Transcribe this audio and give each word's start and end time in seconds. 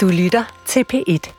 Du 0.00 0.08
lytter 0.08 0.62
til 0.66 0.84
P1. 0.92 1.32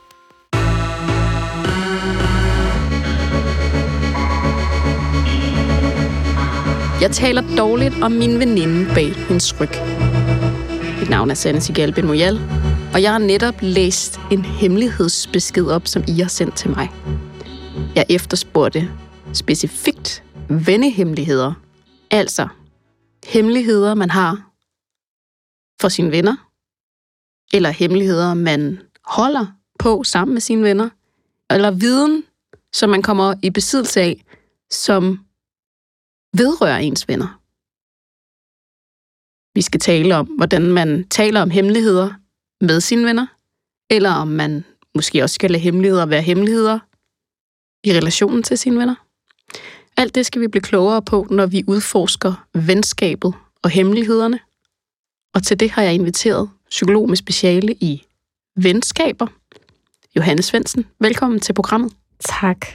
Jeg 7.01 7.11
taler 7.11 7.55
dårligt 7.57 7.93
om 8.01 8.11
min 8.11 8.39
veninde 8.39 8.93
bag 8.93 9.15
hendes 9.15 9.61
ryg. 9.61 9.69
Mit 10.99 11.09
navn 11.09 11.29
er 11.29 11.33
Sanne 11.33 11.61
Sigalben 11.61 12.05
Moyal, 12.05 12.39
og 12.93 13.01
jeg 13.01 13.11
har 13.11 13.19
netop 13.19 13.55
læst 13.61 14.19
en 14.31 14.45
hemmelighedsbesked 14.45 15.65
op, 15.65 15.87
som 15.87 16.03
I 16.07 16.19
har 16.19 16.29
sendt 16.29 16.55
til 16.55 16.69
mig. 16.69 16.91
Jeg 17.95 18.05
efterspurgte 18.09 18.89
specifikt 19.33 20.23
vennehemmeligheder. 20.49 21.53
Altså 22.11 22.47
hemmeligheder, 23.27 23.93
man 23.93 24.09
har 24.09 24.51
for 25.81 25.89
sine 25.89 26.11
venner, 26.11 26.50
eller 27.53 27.69
hemmeligheder, 27.69 28.33
man 28.33 28.79
holder 29.05 29.45
på 29.79 30.03
sammen 30.03 30.33
med 30.33 30.41
sine 30.41 30.63
venner, 30.63 30.89
eller 31.49 31.71
viden, 31.71 32.23
som 32.73 32.89
man 32.89 33.01
kommer 33.01 33.33
i 33.43 33.49
besiddelse 33.49 34.01
af, 34.01 34.25
som 34.71 35.19
vedrører 36.37 36.77
ens 36.77 37.07
venner. 37.07 37.37
Vi 39.55 39.61
skal 39.61 39.79
tale 39.79 40.15
om, 40.15 40.25
hvordan 40.25 40.71
man 40.71 41.07
taler 41.09 41.41
om 41.41 41.49
hemmeligheder 41.49 42.13
med 42.61 42.81
sine 42.81 43.05
venner, 43.05 43.27
eller 43.89 44.11
om 44.11 44.27
man 44.27 44.65
måske 44.95 45.23
også 45.23 45.33
skal 45.33 45.51
lade 45.51 45.63
hemmeligheder 45.63 46.05
være 46.05 46.21
hemmeligheder 46.21 46.79
i 47.83 47.93
relationen 47.97 48.43
til 48.43 48.57
sine 48.57 48.79
venner. 48.79 48.95
Alt 49.97 50.15
det 50.15 50.25
skal 50.25 50.41
vi 50.41 50.47
blive 50.47 50.61
klogere 50.61 51.01
på, 51.01 51.27
når 51.29 51.45
vi 51.45 51.63
udforsker 51.67 52.47
venskabet 52.53 53.33
og 53.63 53.69
hemmelighederne. 53.69 54.39
Og 55.33 55.43
til 55.43 55.59
det 55.59 55.71
har 55.71 55.81
jeg 55.81 55.93
inviteret 55.93 56.49
psykolog 56.69 57.09
med 57.09 57.15
speciale 57.17 57.73
i 57.73 58.03
venskaber, 58.55 59.27
Johannes 60.15 60.45
Svendsen. 60.45 60.85
Velkommen 60.99 61.39
til 61.39 61.53
programmet. 61.53 61.93
Tak. 62.19 62.65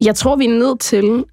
Jeg 0.00 0.14
tror, 0.14 0.36
vi 0.36 0.44
er 0.44 0.58
nødt 0.58 0.80
til 0.80 1.24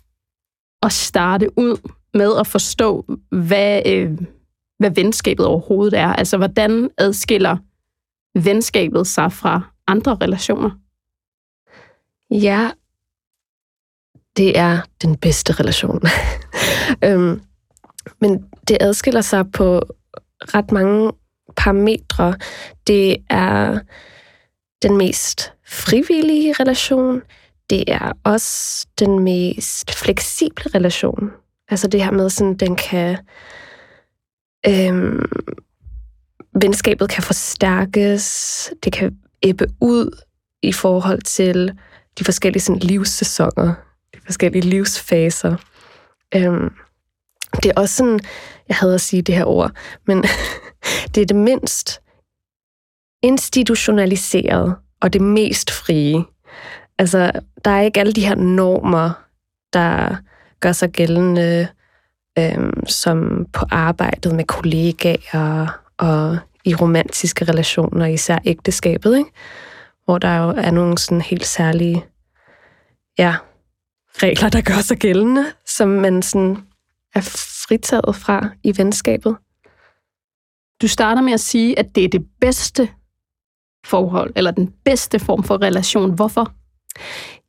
at 0.82 0.92
starte 0.92 1.58
ud 1.58 1.92
med 2.14 2.38
at 2.40 2.48
forstå, 2.48 3.06
hvad, 3.30 3.82
øh, 3.86 4.18
hvad 4.80 4.92
venskabet 4.92 5.46
overhovedet 5.46 6.00
er. 6.00 6.14
Altså, 6.14 6.38
hvordan 6.38 6.90
adskiller 6.98 7.58
venskabet 8.40 9.08
sig 9.08 9.32
fra 9.32 9.62
andre 9.88 10.16
relationer? 10.22 10.70
Ja, 12.32 12.72
det 14.38 14.58
er 14.58 14.82
den 15.02 15.18
bedste 15.18 15.54
relation. 15.54 16.02
øhm, 17.06 17.42
men 18.22 18.46
det 18.68 18.78
adskiller 18.80 19.22
sig 19.22 19.52
på 19.52 19.82
ret 20.42 20.72
mange 20.72 21.12
parametre. 21.58 22.36
Det 22.88 23.18
er 23.30 23.80
den 24.82 24.98
mest 24.98 25.54
frivillige 25.68 26.54
relation. 26.54 27.22
Det 27.70 27.84
er 27.88 28.12
også 28.24 28.88
den 29.00 29.20
mest 29.20 29.96
fleksible 29.96 30.72
relation. 30.76 31.32
Altså 31.70 31.88
det 31.88 32.04
her 32.04 32.12
med, 32.12 32.30
sådan 32.30 32.56
den 32.56 32.76
kan... 32.76 33.18
Øhm, 34.68 35.30
venskabet 36.62 37.10
kan 37.10 37.24
forstærkes, 37.24 38.70
det 38.84 38.94
kan 38.94 39.18
ebbe 39.42 39.68
ud 39.82 40.22
i 40.62 40.74
forhold 40.74 41.22
til 41.22 41.78
de 42.20 42.24
forskellige 42.26 42.62
sådan, 42.62 42.80
livssæsoner, 42.80 43.74
de 44.14 44.20
forskellige 44.26 44.62
livsfaser. 44.62 45.56
Øhm, 46.36 46.70
det 47.64 47.66
er 47.66 47.82
også 47.82 47.96
sådan, 47.96 48.20
jeg 48.68 48.76
havde 48.76 48.94
at 48.94 49.02
sige 49.02 49.22
det 49.22 49.36
her 49.36 49.46
ord, 49.46 49.72
men 50.08 50.24
det 51.16 51.22
er 51.22 51.26
det 51.26 51.36
mindst 51.36 52.02
institutionaliseret 53.24 54.76
og 55.02 55.14
det 55.14 55.22
mest 55.22 55.72
frie. 55.72 56.24
Altså, 56.98 57.32
der 57.66 57.72
er 57.72 57.82
ikke 57.82 58.00
alle 58.00 58.14
de 58.14 58.28
her 58.28 58.36
normer, 58.36 59.12
der 59.74 60.16
gør 60.60 60.72
sig 60.72 60.90
gældende 60.90 61.68
øhm, 62.40 62.86
som 62.86 63.46
på 63.54 63.66
arbejdet 63.72 64.36
med 64.36 64.44
kollegaer 64.44 65.82
og 65.98 66.38
i 66.66 66.76
romantiske 66.76 67.46
relationer, 67.46 68.06
især 68.06 68.40
ægteskabet, 68.46 69.18
ikke? 69.18 69.32
hvor 70.06 70.18
der 70.18 70.38
jo 70.38 70.50
er 70.50 70.72
nogle 70.72 70.98
sådan 70.98 71.22
helt 71.22 71.46
særlige 71.46 72.06
ja, 73.18 73.36
regler, 74.24 74.50
der 74.50 74.62
gør 74.62 74.82
sig 74.82 74.98
gældende, 74.98 75.46
som 75.66 75.88
man 75.88 76.22
sådan 76.22 76.58
er 77.16 77.22
fritaget 77.68 78.16
fra 78.16 78.50
i 78.64 78.78
venskabet. 78.78 79.38
Du 80.82 80.88
starter 80.88 81.22
med 81.22 81.34
at 81.34 81.40
sige, 81.40 81.80
at 81.80 81.96
det 81.96 82.04
er 82.06 82.10
det 82.10 82.26
bedste 82.42 82.90
forhold, 83.86 84.34
eller 84.36 84.52
den 84.52 84.74
bedste 84.86 85.20
form 85.20 85.44
for 85.44 85.62
relation. 85.62 86.14
Hvorfor? 86.16 86.54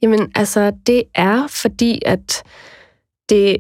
Jamen, 0.03 0.33
altså, 0.35 0.73
det 0.87 1.03
er 1.15 1.47
fordi, 1.47 2.03
at 2.07 2.43
det 3.29 3.57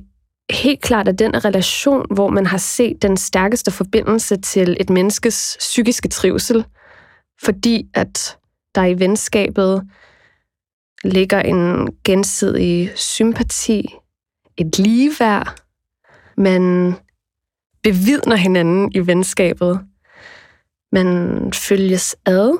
helt 0.50 0.80
klart 0.80 1.08
er 1.08 1.12
den 1.12 1.44
relation, 1.44 2.14
hvor 2.14 2.28
man 2.28 2.46
har 2.46 2.58
set 2.58 3.02
den 3.02 3.16
stærkeste 3.16 3.70
forbindelse 3.70 4.36
til 4.36 4.76
et 4.80 4.90
menneskes 4.90 5.56
psykiske 5.58 6.08
trivsel, 6.08 6.64
fordi 7.42 7.86
at 7.94 8.38
der 8.74 8.84
i 8.84 8.98
venskabet 8.98 9.88
ligger 11.04 11.40
en 11.40 11.88
gensidig 12.04 12.92
sympati, 12.94 13.94
et 14.56 14.78
ligeværd. 14.78 15.67
Man 16.38 16.94
bevidner 17.82 18.36
hinanden 18.36 18.92
i 18.94 19.06
venskabet. 19.06 19.80
Man 20.92 21.52
følges 21.52 22.16
ad. 22.26 22.58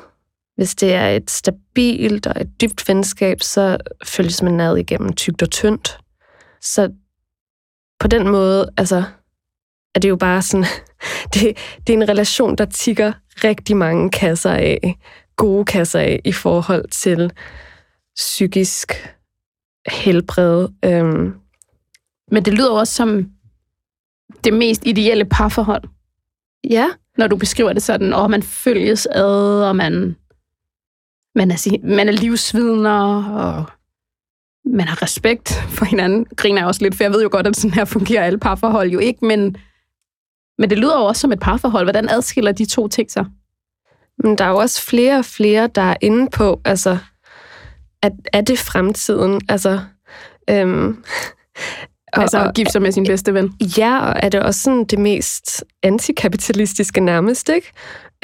Hvis 0.57 0.75
det 0.75 0.95
er 0.95 1.09
et 1.09 1.31
stabilt 1.31 2.27
og 2.27 2.41
et 2.41 2.61
dybt 2.61 2.89
venskab, 2.89 3.43
så 3.43 3.79
følges 4.05 4.43
man 4.43 4.61
ad 4.61 4.77
igennem 4.77 5.13
tykt 5.13 5.43
og 5.43 5.51
tyndt. 5.51 5.99
Så 6.61 6.93
på 8.01 8.09
den 8.09 8.29
måde, 8.29 8.71
altså, 8.77 9.05
er 9.95 10.01
det 10.01 10.09
jo 10.09 10.17
bare 10.17 10.43
sådan, 10.43 10.67
det, 11.35 11.57
det 11.87 11.93
er 11.93 11.97
en 11.97 12.09
relation, 12.09 12.57
der 12.57 12.65
tigger 12.65 13.13
rigtig 13.45 13.77
mange 13.77 14.11
kasser 14.11 14.53
af, 14.53 14.99
gode 15.37 15.65
kasser 15.65 16.01
af, 16.01 16.21
i 16.25 16.33
forhold 16.33 16.89
til 16.89 17.33
psykisk 18.17 18.93
helbred. 19.87 20.69
Øhm. 20.85 21.35
Men 22.31 22.45
det 22.45 22.55
lyder 22.55 22.71
også 22.71 22.95
som 22.95 23.31
det 24.45 24.53
mest 24.53 24.87
ideelle 24.87 25.25
parforhold. 25.25 25.83
Ja. 26.71 26.89
Når 27.19 27.27
du 27.27 27.37
beskriver 27.37 27.73
det 27.73 27.83
sådan, 27.83 28.13
og 28.13 28.31
man 28.31 28.43
følges 28.43 29.07
ad, 29.07 29.63
og 29.69 29.77
man, 29.77 30.17
man, 31.35 31.51
er, 31.51 31.87
man 31.97 32.09
er 32.09 32.13
livsvidner, 32.13 33.25
og 33.33 33.65
man 34.65 34.89
har 34.89 35.03
respekt 35.03 35.53
for 35.69 35.85
hinanden. 35.85 36.27
Griner 36.37 36.61
jeg 36.61 36.67
også 36.67 36.83
lidt, 36.83 36.95
for 36.95 37.05
jeg 37.05 37.13
ved 37.13 37.23
jo 37.23 37.29
godt, 37.33 37.47
at 37.47 37.57
sådan 37.57 37.75
her 37.75 37.85
fungerer 37.85 38.25
alle 38.25 38.39
parforhold 38.39 38.91
jo 38.91 38.99
ikke, 38.99 39.25
men, 39.25 39.57
men 40.59 40.71
det 40.71 40.79
lyder 40.79 40.99
jo 40.99 41.05
også 41.05 41.21
som 41.21 41.33
et 41.33 41.41
parforhold. 41.41 41.85
Hvordan 41.85 42.09
adskiller 42.09 42.53
de 42.53 42.67
to 42.67 42.89
ting 42.89 43.11
sig? 43.11 43.27
Men 44.19 44.39
der 44.39 44.45
er 44.45 44.49
jo 44.49 44.57
også 44.57 44.83
flere 44.83 45.19
og 45.19 45.25
flere, 45.25 45.67
der 45.67 45.83
er 45.83 45.97
inde 46.01 46.31
på, 46.31 46.61
altså, 46.65 46.99
at 48.03 48.13
er 48.33 48.41
det 48.41 48.59
fremtiden? 48.59 49.41
Altså, 49.49 49.81
øhm, 50.51 51.05
og, 52.13 52.23
altså 52.23 52.39
at 52.39 52.55
gifte 52.55 52.73
sig 52.73 52.83
med 52.83 52.93
sin 52.93 53.05
bedste 53.05 53.35
ven? 53.35 53.53
Ja, 53.79 53.99
og 53.99 54.15
er 54.23 54.29
det 54.29 54.43
også 54.43 54.61
sådan 54.61 54.85
det 54.85 54.99
mest 54.99 55.65
antikapitalistiske 55.83 57.01
nærmest, 57.01 57.49
ikke? 57.49 57.73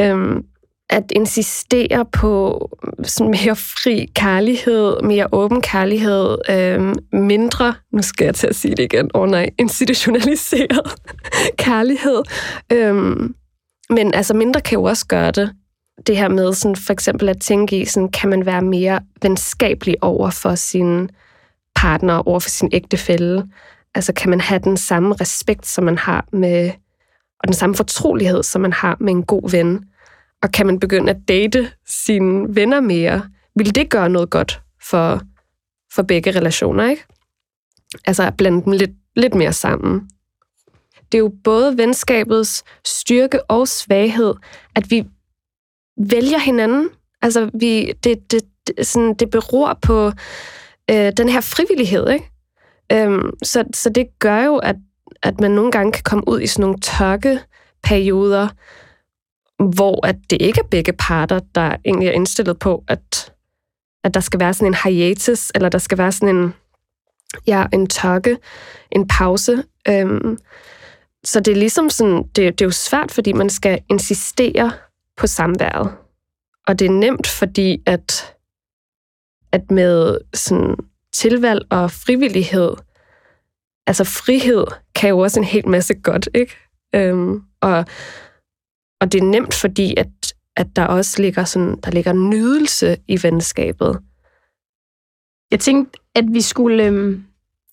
Øhm, 0.00 0.44
at 0.90 1.12
insistere 1.16 2.04
på 2.12 2.68
sådan 3.02 3.30
mere 3.30 3.56
fri 3.56 4.08
kærlighed, 4.14 5.02
mere 5.02 5.26
åben 5.32 5.62
kærlighed, 5.62 6.38
øhm, 6.50 6.94
mindre, 7.12 7.74
nu 7.92 8.02
skal 8.02 8.24
jeg 8.24 8.34
til 8.34 8.46
at 8.46 8.56
sige 8.56 8.74
det 8.74 8.82
igen, 8.82 9.10
åh 9.14 9.20
oh, 9.20 9.30
nej, 9.30 9.50
institutionaliseret 9.58 10.94
kærlighed. 11.64 12.22
Øhm, 12.72 13.34
men 13.90 14.14
altså 14.14 14.34
mindre 14.34 14.60
kan 14.60 14.78
jo 14.78 14.84
også 14.84 15.06
gøre 15.06 15.30
det. 15.30 15.52
Det 16.06 16.16
her 16.16 16.28
med 16.28 16.52
sådan 16.52 16.76
for 16.76 16.92
eksempel 16.92 17.28
at 17.28 17.40
tænke 17.40 17.80
i, 17.80 17.84
sådan, 17.84 18.08
kan 18.08 18.30
man 18.30 18.46
være 18.46 18.62
mere 18.62 19.00
venskabelig 19.22 19.96
over 20.00 20.30
for 20.30 20.54
sin 20.54 21.10
partner, 21.74 22.28
over 22.28 22.40
for 22.40 22.48
sin 22.48 22.68
ægtefælle? 22.72 23.44
Altså 23.94 24.12
kan 24.12 24.30
man 24.30 24.40
have 24.40 24.60
den 24.64 24.76
samme 24.76 25.14
respekt, 25.14 25.66
som 25.66 25.84
man 25.84 25.98
har 25.98 26.26
med, 26.32 26.70
og 27.40 27.48
den 27.48 27.54
samme 27.54 27.74
fortrolighed, 27.74 28.42
som 28.42 28.60
man 28.60 28.72
har 28.72 28.96
med 29.00 29.12
en 29.12 29.22
god 29.22 29.50
ven? 29.50 29.84
Og 30.42 30.52
kan 30.52 30.66
man 30.66 30.80
begynde 30.80 31.10
at 31.10 31.28
date 31.28 31.70
sine 31.86 32.56
venner 32.56 32.80
mere? 32.80 33.22
Vil 33.56 33.74
det 33.74 33.90
gøre 33.90 34.08
noget 34.08 34.30
godt 34.30 34.62
for, 34.82 35.20
for 35.94 36.02
begge 36.02 36.30
relationer, 36.30 36.90
ikke? 36.90 37.04
Altså 38.06 38.22
at 38.22 38.36
blande 38.36 38.64
dem 38.64 38.72
lidt, 38.72 38.90
lidt 39.16 39.34
mere 39.34 39.52
sammen. 39.52 40.10
Det 41.12 41.18
er 41.18 41.22
jo 41.22 41.32
både 41.44 41.78
venskabets 41.78 42.64
styrke 42.84 43.50
og 43.50 43.68
svaghed, 43.68 44.34
at 44.74 44.90
vi 44.90 45.04
vælger 45.96 46.38
hinanden. 46.38 46.88
Altså, 47.22 47.50
vi, 47.54 47.92
det, 48.04 48.32
det, 48.32 48.42
det, 48.66 48.86
sådan, 48.86 49.14
det 49.14 49.30
beror 49.30 49.78
på 49.82 50.12
øh, 50.90 51.12
den 51.16 51.28
her 51.28 51.40
frivillighed, 51.40 52.10
ikke? 52.10 52.30
Øhm, 52.94 53.30
så, 53.42 53.64
så 53.74 53.90
det 53.90 54.18
gør 54.18 54.44
jo, 54.44 54.56
at, 54.56 54.76
at 55.22 55.40
man 55.40 55.50
nogle 55.50 55.72
gange 55.72 55.92
kan 55.92 56.02
komme 56.02 56.28
ud 56.28 56.40
i 56.40 56.46
sådan 56.46 56.62
nogle 56.62 56.80
tørkeperioder, 56.80 58.48
hvor 59.74 60.06
at 60.06 60.16
det 60.30 60.42
ikke 60.42 60.60
er 60.60 60.68
begge 60.70 60.92
parter, 60.92 61.40
der 61.54 61.76
egentlig 61.84 62.08
er 62.08 62.12
indstillet 62.12 62.58
på, 62.58 62.84
at, 62.88 63.32
at 64.04 64.14
der 64.14 64.20
skal 64.20 64.40
være 64.40 64.54
sådan 64.54 64.68
en 64.68 64.78
hiatus, 64.84 65.52
eller 65.54 65.68
der 65.68 65.78
skal 65.78 65.98
være 65.98 66.12
sådan 66.12 66.36
en, 66.36 66.54
ja, 67.46 67.66
en 67.72 67.86
tørke, 67.86 68.36
en 68.92 69.08
pause. 69.08 69.64
Øhm, 69.88 70.38
så 71.24 71.40
det 71.40 71.52
er 71.52 71.56
ligesom 71.56 71.90
sådan, 71.90 72.22
det, 72.22 72.36
det 72.36 72.60
er 72.60 72.66
jo 72.66 72.70
svært, 72.70 73.12
fordi 73.12 73.32
man 73.32 73.50
skal 73.50 73.80
insistere 73.90 74.72
på 75.16 75.26
samværet. 75.26 75.92
Og 76.66 76.78
det 76.78 76.86
er 76.86 76.90
nemt, 76.90 77.26
fordi 77.26 77.82
at, 77.86 78.34
at 79.52 79.70
med 79.70 80.18
sådan 80.34 80.76
tilvalg 81.14 81.66
og 81.70 81.90
frivillighed, 81.90 82.70
altså 83.86 84.04
frihed 84.04 84.66
kan 84.94 85.10
jo 85.10 85.18
også 85.18 85.40
en 85.40 85.44
hel 85.44 85.68
masse 85.68 85.94
godt, 85.94 86.28
ikke? 86.34 86.56
Øhm, 86.94 87.42
og, 87.60 87.84
og 89.00 89.12
det 89.12 89.20
er 89.20 89.24
nemt, 89.24 89.54
fordi 89.54 89.94
at, 89.96 90.34
at 90.56 90.66
der 90.76 90.86
også 90.86 91.22
ligger, 91.22 91.44
sådan, 91.44 91.80
der 91.80 91.90
ligger 91.90 92.12
nydelse 92.12 92.96
i 93.08 93.22
venskabet. 93.22 93.98
Jeg 95.50 95.60
tænkte, 95.60 95.98
at 96.14 96.24
vi 96.32 96.40
skulle 96.40 96.84
øhm, 96.84 97.24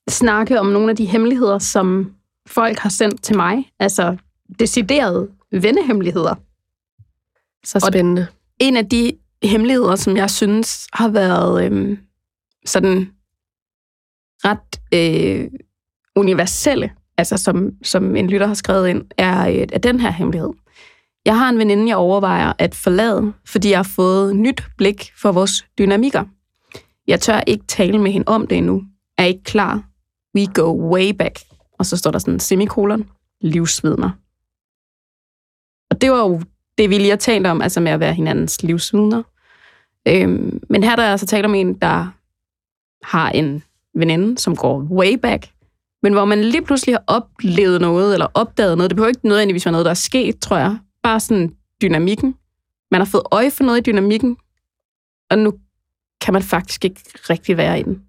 snakke 0.10 0.60
om 0.60 0.66
nogle 0.66 0.90
af 0.90 0.96
de 0.96 1.06
hemmeligheder, 1.06 1.60
som 1.60 2.16
folk 2.48 2.80
har 2.80 2.90
sendt 2.90 3.24
til 3.24 3.36
mig. 3.36 3.72
Altså 3.80 4.18
deciderede 4.60 5.30
vennehemmeligheder. 5.52 6.36
Så 7.66 7.88
spændende. 7.92 8.28
Og 8.30 8.36
en 8.60 8.78
af 8.78 8.90
de 8.90 9.14
hemmeligheder, 9.44 9.96
som 9.96 10.18
jeg 10.18 10.30
synes 10.30 10.88
har 10.94 11.08
været 11.10 11.66
øhm, 11.66 11.98
sådan 12.66 13.12
ret 14.46 14.80
øh, 14.94 15.50
universelle, 16.16 16.92
altså 17.18 17.38
som, 17.38 17.72
som 17.84 18.16
en 18.16 18.28
lytter 18.28 18.48
har 18.48 18.54
skrevet 18.54 18.88
ind, 18.88 19.04
er, 19.18 19.48
øh, 19.48 19.68
er 19.74 19.80
den 19.80 20.00
her 20.00 20.12
hemmelighed. 20.12 20.50
Jeg 21.26 21.40
har 21.40 21.50
en 21.50 21.58
veninde, 21.58 21.88
jeg 21.88 21.98
overvejer 21.98 22.54
at 22.60 22.76
forlade, 22.76 23.34
fordi 23.46 23.70
jeg 23.70 23.78
har 23.78 23.92
fået 23.96 24.36
nyt 24.36 24.64
blik 24.78 25.12
for 25.22 25.32
vores 25.32 25.66
dynamikker. 25.78 26.24
Jeg 27.08 27.20
tør 27.20 27.42
ikke 27.48 27.66
tale 27.68 27.98
med 27.98 28.12
hende 28.12 28.28
om 28.28 28.48
det 28.48 28.58
endnu. 28.58 28.84
Er 29.18 29.26
ikke 29.26 29.44
klar. 29.44 29.84
We 30.36 30.46
go 30.54 30.92
way 30.94 31.10
back. 31.10 31.40
Og 31.80 31.86
så 31.86 31.98
står 31.98 32.12
der 32.12 32.20
sådan 32.20 32.34
en 32.34 32.40
semikolon. 32.40 33.10
Livsvidner. 33.42 34.10
Og 35.90 36.02
det 36.02 36.12
var 36.12 36.18
jo 36.18 36.42
det, 36.78 36.90
vi 36.90 36.98
lige 36.98 37.10
har 37.10 37.18
talt 37.18 37.48
om, 37.48 37.62
altså 37.62 37.80
med 37.80 37.92
at 37.92 38.00
være 38.00 38.14
hinandens 38.14 38.64
livsvidner. 38.64 39.24
Øhm, 40.08 40.60
men 40.70 40.84
her 40.84 40.96
der 40.96 41.04
er 41.04 41.12
altså 41.12 41.26
tale 41.26 41.46
om 41.46 41.56
en, 41.56 41.74
der 41.74 42.08
har 43.04 43.30
en 43.30 43.64
veninde, 43.96 44.38
som 44.38 44.56
går 44.56 44.88
way 44.92 45.14
back, 45.14 45.50
men 46.04 46.14
hvor 46.14 46.26
man 46.26 46.44
lige 46.44 46.66
pludselig 46.66 46.96
har 46.96 47.04
oplevet 47.08 47.82
noget, 47.82 48.14
eller 48.14 48.28
opdaget 48.34 48.78
noget. 48.78 48.90
Det 48.90 48.96
behøver 48.96 49.10
ikke 49.10 49.28
nødvendigvis 49.28 49.66
være 49.66 49.72
noget, 49.72 49.86
der 49.86 49.92
er 49.92 49.96
sket, 49.96 50.40
tror 50.40 50.58
jeg. 50.58 50.78
Bare 51.04 51.20
sådan 51.20 51.56
dynamikken. 51.82 52.36
Man 52.92 53.02
har 53.02 53.06
fået 53.06 53.24
øje 53.32 53.52
for 53.52 53.64
noget 53.64 53.78
i 53.78 53.92
dynamikken, 53.92 54.38
og 55.30 55.40
nu 55.40 55.54
kan 56.22 56.34
man 56.34 56.44
faktisk 56.44 56.86
ikke 56.86 57.02
rigtig 57.30 57.58
være 57.58 57.80
i 57.80 57.84
den. 57.84 58.04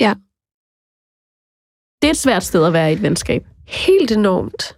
Ja. 0.00 0.14
Det 2.02 2.08
er 2.08 2.12
et 2.12 2.16
svært 2.16 2.44
sted 2.44 2.64
at 2.64 2.72
være 2.72 2.90
i 2.90 2.92
et 2.92 3.02
venskab. 3.02 3.46
Helt 3.66 4.10
enormt. 4.10 4.76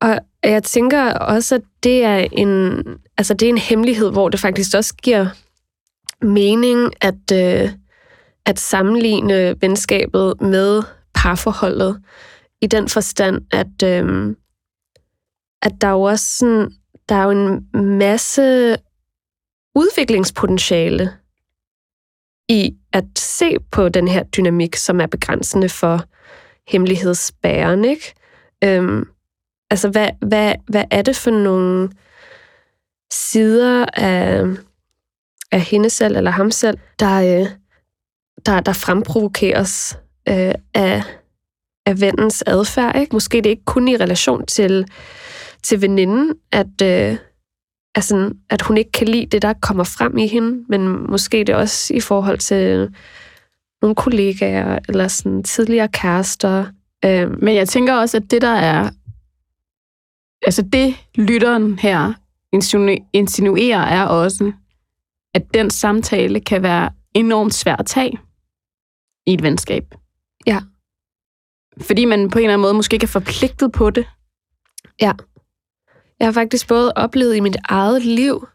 Og 0.00 0.18
jeg 0.42 0.62
tænker 0.62 1.12
også, 1.14 1.54
at 1.54 1.62
det 1.82 2.04
er 2.04 2.26
en, 2.32 2.82
altså 3.16 3.34
det 3.34 3.46
er 3.46 3.50
en 3.50 3.58
hemmelighed, 3.58 4.10
hvor 4.10 4.28
det 4.28 4.40
faktisk 4.40 4.76
også 4.76 4.94
giver 4.94 5.26
mening 6.22 6.92
at, 7.00 7.32
øh, 7.32 7.70
at 8.48 8.58
sammenligne 8.58 9.60
venskabet 9.60 10.40
med 10.40 10.82
parforholdet 11.14 12.02
i 12.60 12.66
den 12.66 12.88
forstand, 12.88 13.46
at, 13.50 13.82
øhm, 13.84 14.36
at 15.62 15.72
der 15.80 15.86
er 15.86 15.92
jo 15.92 16.02
også 16.02 16.38
sådan, 16.38 16.72
der 17.08 17.14
er 17.14 17.24
jo 17.24 17.30
en 17.30 17.68
masse 17.98 18.76
udviklingspotentiale 19.74 21.12
i 22.48 22.76
at 22.92 23.04
se 23.18 23.56
på 23.70 23.88
den 23.88 24.08
her 24.08 24.22
dynamik, 24.22 24.76
som 24.76 25.00
er 25.00 25.06
begrænsende 25.06 25.68
for 25.68 26.04
hemmelighedsbæren, 26.68 27.84
ikke? 27.84 28.14
Øhm, 28.64 29.08
altså, 29.70 29.88
hvad, 29.88 30.10
hvad, 30.20 30.54
hvad 30.66 30.84
er 30.90 31.02
det 31.02 31.16
for 31.16 31.30
nogle 31.30 31.90
sider 33.12 33.86
af, 33.92 34.44
af 35.52 35.60
hende 35.60 35.90
selv 35.90 36.16
eller 36.16 36.30
ham 36.30 36.50
selv, 36.50 36.78
der, 36.98 37.40
øh, 37.40 37.46
der, 38.46 38.60
der 38.60 38.72
fremprovokeres 38.72 39.98
øh, 40.28 40.54
af, 40.74 41.02
af 41.86 42.00
vennens 42.00 42.44
adfærd. 42.46 43.00
Ikke? 43.00 43.12
Måske 43.12 43.36
det 43.36 43.46
er 43.46 43.50
ikke 43.50 43.64
kun 43.64 43.88
i 43.88 43.96
relation 43.96 44.46
til, 44.46 44.86
til 45.62 45.82
veninden, 45.82 46.34
at, 46.52 46.82
øh, 46.82 47.16
altså, 47.94 48.32
at 48.50 48.62
hun 48.62 48.76
ikke 48.76 48.92
kan 48.92 49.08
lide 49.08 49.26
det, 49.26 49.42
der 49.42 49.52
kommer 49.52 49.84
frem 49.84 50.18
i 50.18 50.26
hende, 50.26 50.64
men 50.68 51.10
måske 51.10 51.44
det 51.44 51.54
også 51.54 51.94
i 51.94 52.00
forhold 52.00 52.38
til 52.38 52.94
nogle 53.82 53.94
kollegaer 53.94 54.78
eller 54.88 55.08
sådan 55.08 55.42
tidligere 55.42 55.88
kærester. 55.88 56.66
Øh, 57.04 57.42
men 57.42 57.54
jeg 57.54 57.68
tænker 57.68 57.94
også, 57.94 58.16
at 58.16 58.30
det, 58.30 58.42
der 58.42 58.54
er... 58.54 58.90
Altså 60.46 60.62
det, 60.62 60.94
lytteren 61.14 61.78
her 61.78 62.12
insinuerer, 63.12 63.80
er 63.80 64.04
også, 64.04 64.52
at 65.34 65.42
den 65.54 65.70
samtale 65.70 66.40
kan 66.40 66.62
være 66.62 66.90
enormt 67.14 67.54
svær 67.54 67.76
at 67.76 67.86
tage 67.86 68.18
i 69.28 69.34
et 69.34 69.42
venskab. 69.42 69.94
Ja. 70.46 70.60
Fordi 71.80 72.04
man 72.04 72.30
på 72.30 72.38
en 72.38 72.44
eller 72.44 72.54
anden 72.54 72.62
måde 72.62 72.74
måske 72.74 72.94
ikke 72.94 73.04
er 73.04 73.08
forpligtet 73.08 73.72
på 73.72 73.90
det. 73.90 74.06
Ja. 75.00 75.12
Jeg 76.18 76.26
har 76.26 76.32
faktisk 76.32 76.68
både 76.68 76.92
oplevet 76.96 77.36
i 77.36 77.40
mit 77.40 77.56
eget 77.64 78.02
liv, 78.02 78.48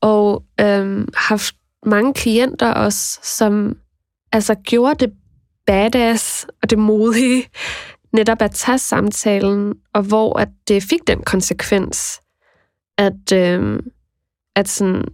og 0.00 0.44
øhm, 0.60 1.08
haft 1.16 1.54
mange 1.86 2.14
klienter 2.14 2.72
også, 2.72 3.20
som 3.22 3.76
altså 4.32 4.54
gjorde 4.54 5.06
det 5.06 5.14
badass 5.66 6.46
og 6.62 6.70
det 6.70 6.78
modige, 6.78 7.48
netop 8.12 8.42
at 8.42 8.50
tage 8.50 8.78
samtalen, 8.78 9.74
og 9.94 10.02
hvor 10.02 10.38
at 10.38 10.48
det 10.68 10.82
fik 10.82 11.00
den 11.06 11.22
konsekvens, 11.22 12.20
at, 12.98 13.32
øhm, 13.32 13.80
at 14.56 14.68
sådan, 14.68 15.04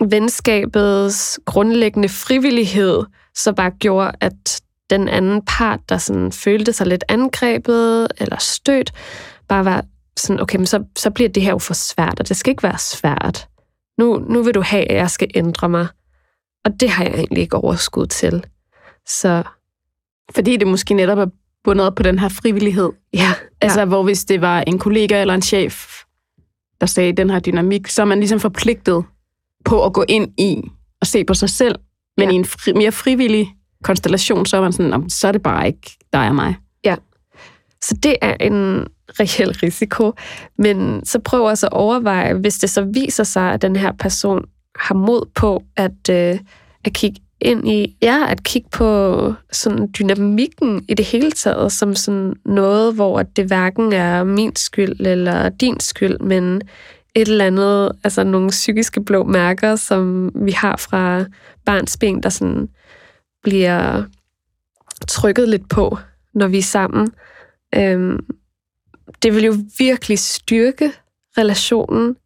venskabets 0.00 1.40
grundlæggende 1.44 2.08
frivillighed 2.08 3.02
så 3.42 3.52
bare 3.52 3.70
gjorde, 3.70 4.12
at 4.20 4.62
den 4.90 5.08
anden 5.08 5.42
part, 5.46 5.80
der 5.88 5.98
sådan 5.98 6.32
følte 6.32 6.72
sig 6.72 6.86
lidt 6.86 7.04
angrebet 7.08 8.08
eller 8.18 8.36
stødt, 8.38 8.92
bare 9.48 9.64
var 9.64 9.84
sådan, 10.16 10.40
okay, 10.40 10.56
men 10.56 10.66
så, 10.66 10.84
så 10.98 11.10
bliver 11.10 11.28
det 11.28 11.42
her 11.42 11.50
jo 11.50 11.58
for 11.58 11.74
svært, 11.74 12.20
og 12.20 12.28
det 12.28 12.36
skal 12.36 12.50
ikke 12.50 12.62
være 12.62 12.78
svært. 12.78 13.48
Nu, 13.98 14.18
nu 14.18 14.42
vil 14.42 14.54
du 14.54 14.60
have, 14.60 14.90
at 14.90 14.96
jeg 14.96 15.10
skal 15.10 15.30
ændre 15.34 15.68
mig. 15.68 15.86
Og 16.64 16.80
det 16.80 16.90
har 16.90 17.04
jeg 17.04 17.14
egentlig 17.14 17.42
ikke 17.42 17.56
overskud 17.56 18.06
til. 18.06 18.44
Så... 19.08 19.42
Fordi 20.34 20.56
det 20.56 20.66
måske 20.66 20.94
netop 20.94 21.18
er 21.18 21.26
bundet 21.64 21.86
op 21.86 21.94
på 21.94 22.02
den 22.02 22.18
her 22.18 22.28
frivillighed. 22.28 22.90
Ja. 23.12 23.32
Altså, 23.60 23.80
ja. 23.80 23.86
hvor 23.86 24.02
hvis 24.02 24.24
det 24.24 24.40
var 24.40 24.60
en 24.60 24.78
kollega 24.78 25.20
eller 25.20 25.34
en 25.34 25.42
chef, 25.42 26.02
der 26.80 26.86
sagde 26.86 27.12
den 27.12 27.30
her 27.30 27.40
dynamik, 27.40 27.88
så 27.88 28.02
er 28.02 28.06
man 28.06 28.18
ligesom 28.18 28.40
forpligtet 28.40 29.04
på 29.64 29.84
at 29.84 29.92
gå 29.92 30.04
ind 30.08 30.40
i 30.40 30.62
og 31.00 31.06
se 31.06 31.24
på 31.24 31.34
sig 31.34 31.50
selv. 31.50 31.74
Men 32.20 32.28
ja. 32.28 32.34
i 32.34 32.36
en 32.36 32.44
fri, 32.44 32.72
mere 32.72 32.92
frivillig 32.92 33.54
konstellation, 33.84 34.46
så 34.46 34.56
er 34.56 34.60
man 34.60 34.72
sådan, 34.72 35.10
så 35.10 35.28
er 35.28 35.32
det 35.32 35.42
bare 35.42 35.66
ikke 35.66 35.96
dig 36.12 36.28
og 36.28 36.34
mig. 36.34 36.56
Ja. 36.84 36.96
Så 37.82 37.96
det 38.02 38.16
er 38.22 38.36
en 38.40 38.86
reel 39.10 39.58
risiko. 39.62 40.12
Men 40.58 41.04
så 41.04 41.18
prøv 41.18 41.44
også 41.44 41.66
at 41.66 41.72
overveje, 41.72 42.34
hvis 42.34 42.58
det 42.58 42.70
så 42.70 42.82
viser 42.82 43.24
sig, 43.24 43.52
at 43.52 43.62
den 43.62 43.76
her 43.76 43.92
person 43.92 44.44
har 44.78 44.94
mod 44.94 45.30
på 45.34 45.62
at, 45.76 46.08
øh, 46.10 46.38
at 46.84 46.92
kigge 46.92 47.20
ind 47.40 47.68
i, 47.68 47.96
ja, 48.02 48.26
at 48.28 48.42
kigge 48.42 48.68
på 48.72 49.34
sådan 49.52 49.88
dynamikken 49.98 50.84
i 50.88 50.94
det 50.94 51.04
hele 51.04 51.30
taget, 51.30 51.72
som 51.72 51.94
sådan 51.94 52.34
noget, 52.44 52.94
hvor 52.94 53.22
det 53.22 53.46
hverken 53.46 53.92
er 53.92 54.24
min 54.24 54.56
skyld 54.56 55.06
eller 55.06 55.48
din 55.48 55.80
skyld, 55.80 56.18
men 56.18 56.62
et 57.14 57.28
eller 57.28 57.46
andet, 57.46 57.92
altså 58.04 58.24
nogle 58.24 58.48
psykiske 58.48 59.04
blå 59.04 59.24
mærker, 59.24 59.76
som 59.76 60.30
vi 60.34 60.50
har 60.50 60.76
fra 60.76 61.24
barns 61.64 61.96
ben, 61.96 62.22
der 62.22 62.28
sådan 62.28 62.68
bliver 63.42 64.04
trykket 65.08 65.48
lidt 65.48 65.68
på, 65.68 65.98
når 66.34 66.48
vi 66.48 66.58
er 66.58 66.62
sammen. 66.62 67.12
Øhm, 67.74 68.18
det 69.22 69.34
vil 69.34 69.44
jo 69.44 69.54
virkelig 69.78 70.18
styrke 70.18 70.92
relationen, 71.38 72.16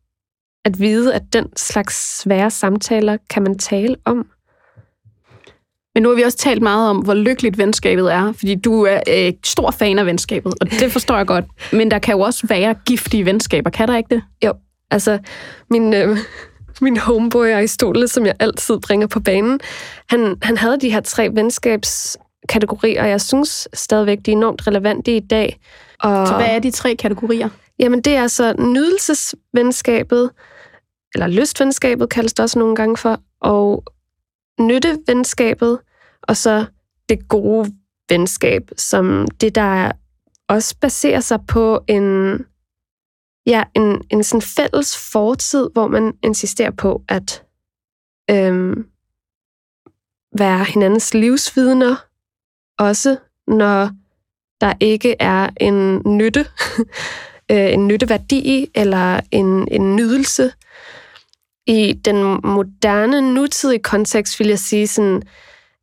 at 0.64 0.80
vide, 0.80 1.14
at 1.14 1.22
den 1.32 1.56
slags 1.56 2.20
svære 2.22 2.50
samtaler 2.50 3.16
kan 3.30 3.42
man 3.42 3.58
tale 3.58 3.96
om. 4.04 4.26
Men 5.94 6.02
nu 6.02 6.08
har 6.08 6.16
vi 6.16 6.22
også 6.22 6.38
talt 6.38 6.62
meget 6.62 6.90
om, 6.90 6.98
hvor 6.98 7.14
lykkeligt 7.14 7.58
venskabet 7.58 8.12
er, 8.12 8.32
fordi 8.32 8.54
du 8.54 8.82
er 8.82 9.00
øh, 9.08 9.32
stor 9.44 9.70
fan 9.70 9.98
af 9.98 10.06
venskabet, 10.06 10.54
og 10.60 10.70
det 10.70 10.92
forstår 10.92 11.16
jeg 11.16 11.26
godt. 11.26 11.44
Men 11.78 11.90
der 11.90 11.98
kan 11.98 12.14
jo 12.14 12.20
også 12.20 12.46
være 12.46 12.74
giftige 12.86 13.26
venskaber, 13.26 13.70
kan 13.70 13.88
der 13.88 13.96
ikke 13.96 14.14
det? 14.14 14.22
Jo, 14.44 14.52
altså 14.94 15.18
min, 15.70 15.94
øh, 15.94 16.18
min 16.86 16.96
homeboy 16.96 17.46
Aristotle, 17.52 18.08
som 18.08 18.26
jeg 18.26 18.34
altid 18.40 18.78
bringer 18.80 19.06
på 19.06 19.20
banen, 19.20 19.60
han, 20.08 20.36
han 20.42 20.56
havde 20.56 20.80
de 20.80 20.90
her 20.90 21.00
tre 21.00 21.28
venskabskategorier, 21.32 23.02
og 23.02 23.08
jeg 23.08 23.20
synes 23.20 23.68
stadigvæk, 23.74 24.18
de 24.26 24.32
er 24.32 24.36
enormt 24.36 24.66
relevante 24.66 25.16
i 25.16 25.20
dag. 25.20 25.60
Og, 26.00 26.26
Så 26.26 26.34
hvad 26.34 26.46
er 26.46 26.58
de 26.58 26.70
tre 26.70 26.96
kategorier? 26.96 27.48
Jamen, 27.78 28.00
det 28.00 28.16
er 28.16 28.26
så 28.26 28.54
nydelsesvenskabet, 28.58 30.30
eller 31.14 31.26
lystvenskabet 31.26 32.10
kaldes 32.10 32.32
det 32.32 32.42
også 32.42 32.58
nogle 32.58 32.76
gange 32.76 32.96
for, 32.96 33.20
og 33.40 33.84
nyttevenskabet, 34.60 35.78
og 36.22 36.36
så 36.36 36.64
det 37.08 37.28
gode 37.28 37.72
venskab, 38.08 38.62
som 38.76 39.26
det, 39.40 39.54
der 39.54 39.92
også 40.48 40.76
baserer 40.80 41.20
sig 41.20 41.38
på 41.48 41.80
en, 41.88 42.38
ja, 43.46 43.64
en, 43.74 44.02
en 44.10 44.24
sådan 44.24 44.42
fælles 44.42 45.10
fortid, 45.12 45.68
hvor 45.72 45.88
man 45.88 46.12
insisterer 46.22 46.70
på 46.70 47.02
at 47.08 47.42
øhm, 48.30 48.86
være 50.38 50.64
hinandens 50.64 51.14
livsvidner, 51.14 51.96
også 52.78 53.16
når 53.46 53.90
der 54.60 54.72
ikke 54.80 55.16
er 55.20 55.50
en 55.60 56.02
nytte, 56.06 56.46
øh, 57.50 57.72
en 57.72 57.88
nytteværdi 57.88 58.70
eller 58.74 59.20
en, 59.30 59.68
en 59.70 59.96
nydelse. 59.96 60.52
I 61.66 61.92
den 62.04 62.16
moderne, 62.44 63.34
nutidige 63.34 63.82
kontekst 63.82 64.40
vil 64.40 64.48
jeg 64.48 64.58
sige, 64.58 64.86
sådan, 64.86 65.22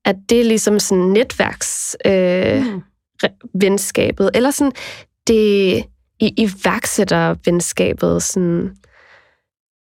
at 0.05 0.15
det 0.29 0.39
er 0.39 0.43
ligesom 0.43 0.79
sådan 0.79 1.03
netværks 1.03 1.97
øh, 2.05 2.65
mm. 2.65 2.81
venskabet, 3.53 4.31
eller 4.33 4.51
sådan 4.51 4.73
det 5.27 5.83
i 6.21 6.33
iværksættervenskabet, 6.37 8.23
sådan 8.23 8.75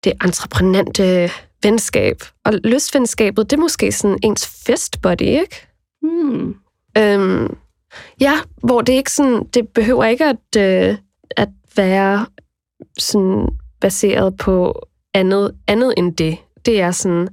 det 0.03 0.13
entreprenante 0.23 1.29
venskab. 1.63 2.17
Og 2.45 2.53
lystvenskabet, 2.63 3.49
det 3.49 3.57
er 3.57 3.61
måske 3.61 3.91
sådan 3.91 4.17
ens 4.23 4.47
festbody, 4.65 5.21
ikke? 5.21 5.67
Mm. 6.01 6.55
Øhm, 6.97 7.57
ja, 8.21 8.33
hvor 8.63 8.81
det 8.81 8.93
ikke 8.93 9.11
sådan, 9.11 9.43
det 9.53 9.69
behøver 9.69 10.05
ikke 10.05 10.25
at, 10.25 10.57
øh, 10.57 10.97
at 11.37 11.49
være 11.75 12.25
sådan 12.97 13.47
baseret 13.81 14.37
på 14.37 14.87
andet, 15.13 15.55
andet 15.67 15.93
end 15.97 16.15
det. 16.15 16.37
Det 16.65 16.81
er 16.81 16.91
sådan 16.91 17.27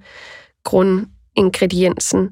grundingrediensen. 0.65 2.31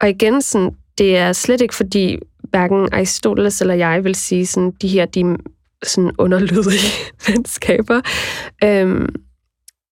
Og 0.00 0.08
igen, 0.08 0.42
sådan, 0.42 0.76
det 0.98 1.16
er 1.16 1.32
slet 1.32 1.60
ikke 1.60 1.74
fordi, 1.74 2.18
hverken 2.50 2.88
Aristoteles 2.92 3.60
eller 3.60 3.74
jeg 3.74 4.04
vil 4.04 4.14
sige, 4.14 4.46
sådan, 4.46 4.70
de 4.70 4.88
her 4.88 5.06
de 5.06 5.36
sådan 5.82 6.12
underlydige 6.18 6.92
venskaber. 7.28 8.00
Øhm, 8.64 9.14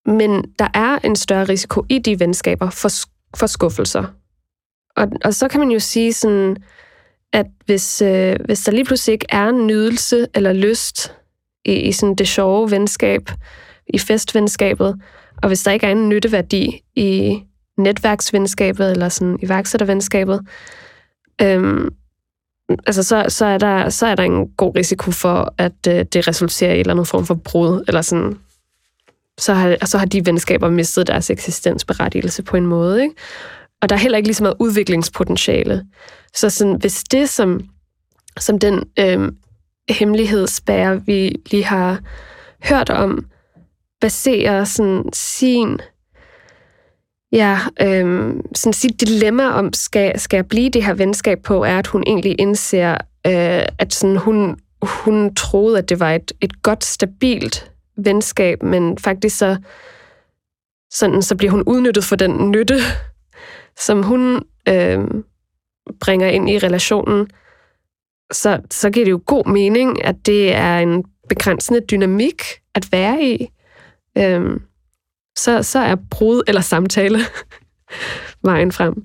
men 0.07 0.45
der 0.59 0.69
er 0.75 0.99
en 1.05 1.17
større 1.17 1.45
risiko 1.45 1.85
i 1.89 1.99
de 1.99 2.21
venskaber 2.21 2.71
for, 2.71 2.89
for 3.37 3.47
skuffelser. 3.47 4.05
Og, 4.97 5.09
og 5.25 5.35
så 5.35 5.49
kan 5.49 5.61
man 5.61 5.71
jo 5.71 5.79
sige 5.79 6.13
sådan, 6.13 6.57
at 7.33 7.47
hvis, 7.67 8.03
øh, 8.03 8.37
hvis 8.45 8.61
der 8.61 8.73
lige 8.73 8.85
pludselig 8.85 9.13
ikke 9.13 9.27
er 9.29 9.49
en 9.49 9.67
nydelse 9.67 10.27
eller 10.35 10.53
lyst 10.53 11.13
i, 11.65 11.73
i 11.73 11.93
sådan 11.93 12.15
det 12.15 12.29
sjove 12.29 12.71
venskab, 12.71 13.31
i 13.87 13.99
festvenskabet, 13.99 15.03
og 15.43 15.49
hvis 15.49 15.63
der 15.63 15.73
ikke 15.73 15.87
er 15.87 15.93
en 15.93 16.09
nytteværdi 16.09 16.83
i 16.97 17.41
netværksvenskabet 17.79 18.91
eller 18.91 19.09
sådan 19.09 19.39
iværksættervenskabet, 19.43 20.41
øhm, 21.43 21.89
altså 22.87 23.03
så, 23.03 23.25
så, 23.29 23.47
er 23.47 23.59
der, 23.59 23.89
så 23.89 24.07
er 24.07 24.15
der 24.15 24.23
en 24.23 24.49
god 24.49 24.77
risiko 24.77 25.11
for, 25.11 25.55
at 25.59 25.73
øh, 25.89 26.05
det 26.13 26.29
resulterer 26.29 26.71
i 26.71 26.75
en 26.75 26.81
eller 26.81 26.93
anden 26.93 27.07
form 27.07 27.27
for 27.27 27.35
brud, 27.35 27.85
eller 27.89 28.03
sådan, 28.03 28.39
så 29.39 29.55
har, 29.55 29.87
så 29.87 29.99
har 29.99 30.07
de 30.07 30.27
venskaber 30.27 30.71
mistet 30.71 31.07
deres 31.07 31.31
eksistensberettigelse 31.31 32.43
på 32.43 32.57
en 32.57 32.67
måde. 32.67 33.03
Ikke? 33.03 33.15
Og 33.83 33.89
der 33.89 33.95
er 33.95 34.01
heller 34.01 34.19
ikke 34.19 34.29
lige 34.29 34.35
så 34.35 34.43
meget 34.43 34.57
udviklingspotentiale. 34.59 35.87
Så 36.35 36.51
sådan, 36.51 36.75
hvis 36.75 37.05
det, 37.05 37.29
som, 37.29 37.61
som 38.39 38.59
den 38.59 38.85
øh, 38.99 39.33
hemmelighedsbærer, 39.89 40.95
vi 40.95 41.37
lige 41.51 41.65
har 41.65 42.01
hørt 42.65 42.91
om, 42.91 43.27
baserer 44.01 44.65
sådan 44.65 45.05
sin 45.13 45.81
ja, 47.35 47.59
øhm, 47.81 48.41
sådan 48.55 48.73
sit 48.73 49.01
dilemma 49.01 49.49
om, 49.49 49.73
skal, 49.73 50.21
skal 50.21 50.37
jeg 50.37 50.49
blive 50.49 50.71
det 50.71 50.85
her 50.85 50.95
venskab 50.95 51.43
på, 51.43 51.65
er, 51.65 51.79
at 51.79 51.87
hun 51.87 52.05
egentlig 52.07 52.35
indser, 52.39 52.93
øh, 53.27 53.65
at 53.79 53.95
sådan 53.95 54.17
hun, 54.17 54.59
hun 54.83 55.35
troede, 55.35 55.79
at 55.79 55.89
det 55.89 56.01
var 56.01 56.13
et, 56.13 56.33
et 56.41 56.63
godt, 56.63 56.85
stabilt 56.85 57.71
venskab, 57.97 58.63
men 58.63 58.99
faktisk 58.99 59.39
så, 59.39 59.57
sådan, 60.91 61.23
så 61.23 61.37
bliver 61.37 61.51
hun 61.51 61.63
udnyttet 61.67 62.05
for 62.05 62.17
den 62.17 62.51
nytte, 62.51 62.79
som 63.87 64.03
hun 64.03 64.43
øh, 64.69 64.99
bringer 66.01 66.29
ind 66.29 66.51
i 66.51 66.59
relationen. 66.59 67.31
Så, 68.33 68.61
så 68.71 68.91
giver 68.91 69.07
det 69.07 69.13
jo 69.13 69.23
god 69.27 69.47
mening, 69.47 70.05
at 70.05 70.17
det 70.27 70.55
er 70.55 70.79
en 70.79 71.05
begrænsende 71.29 71.81
dynamik 71.91 72.43
at 72.75 72.93
være 72.93 73.23
i. 73.23 73.49
Øh, 74.19 74.61
så, 75.37 75.63
så 75.63 75.79
er 75.79 75.95
brud 76.11 76.43
eller 76.47 76.61
samtale 76.61 77.19
vejen 78.43 78.73
frem. 78.73 79.05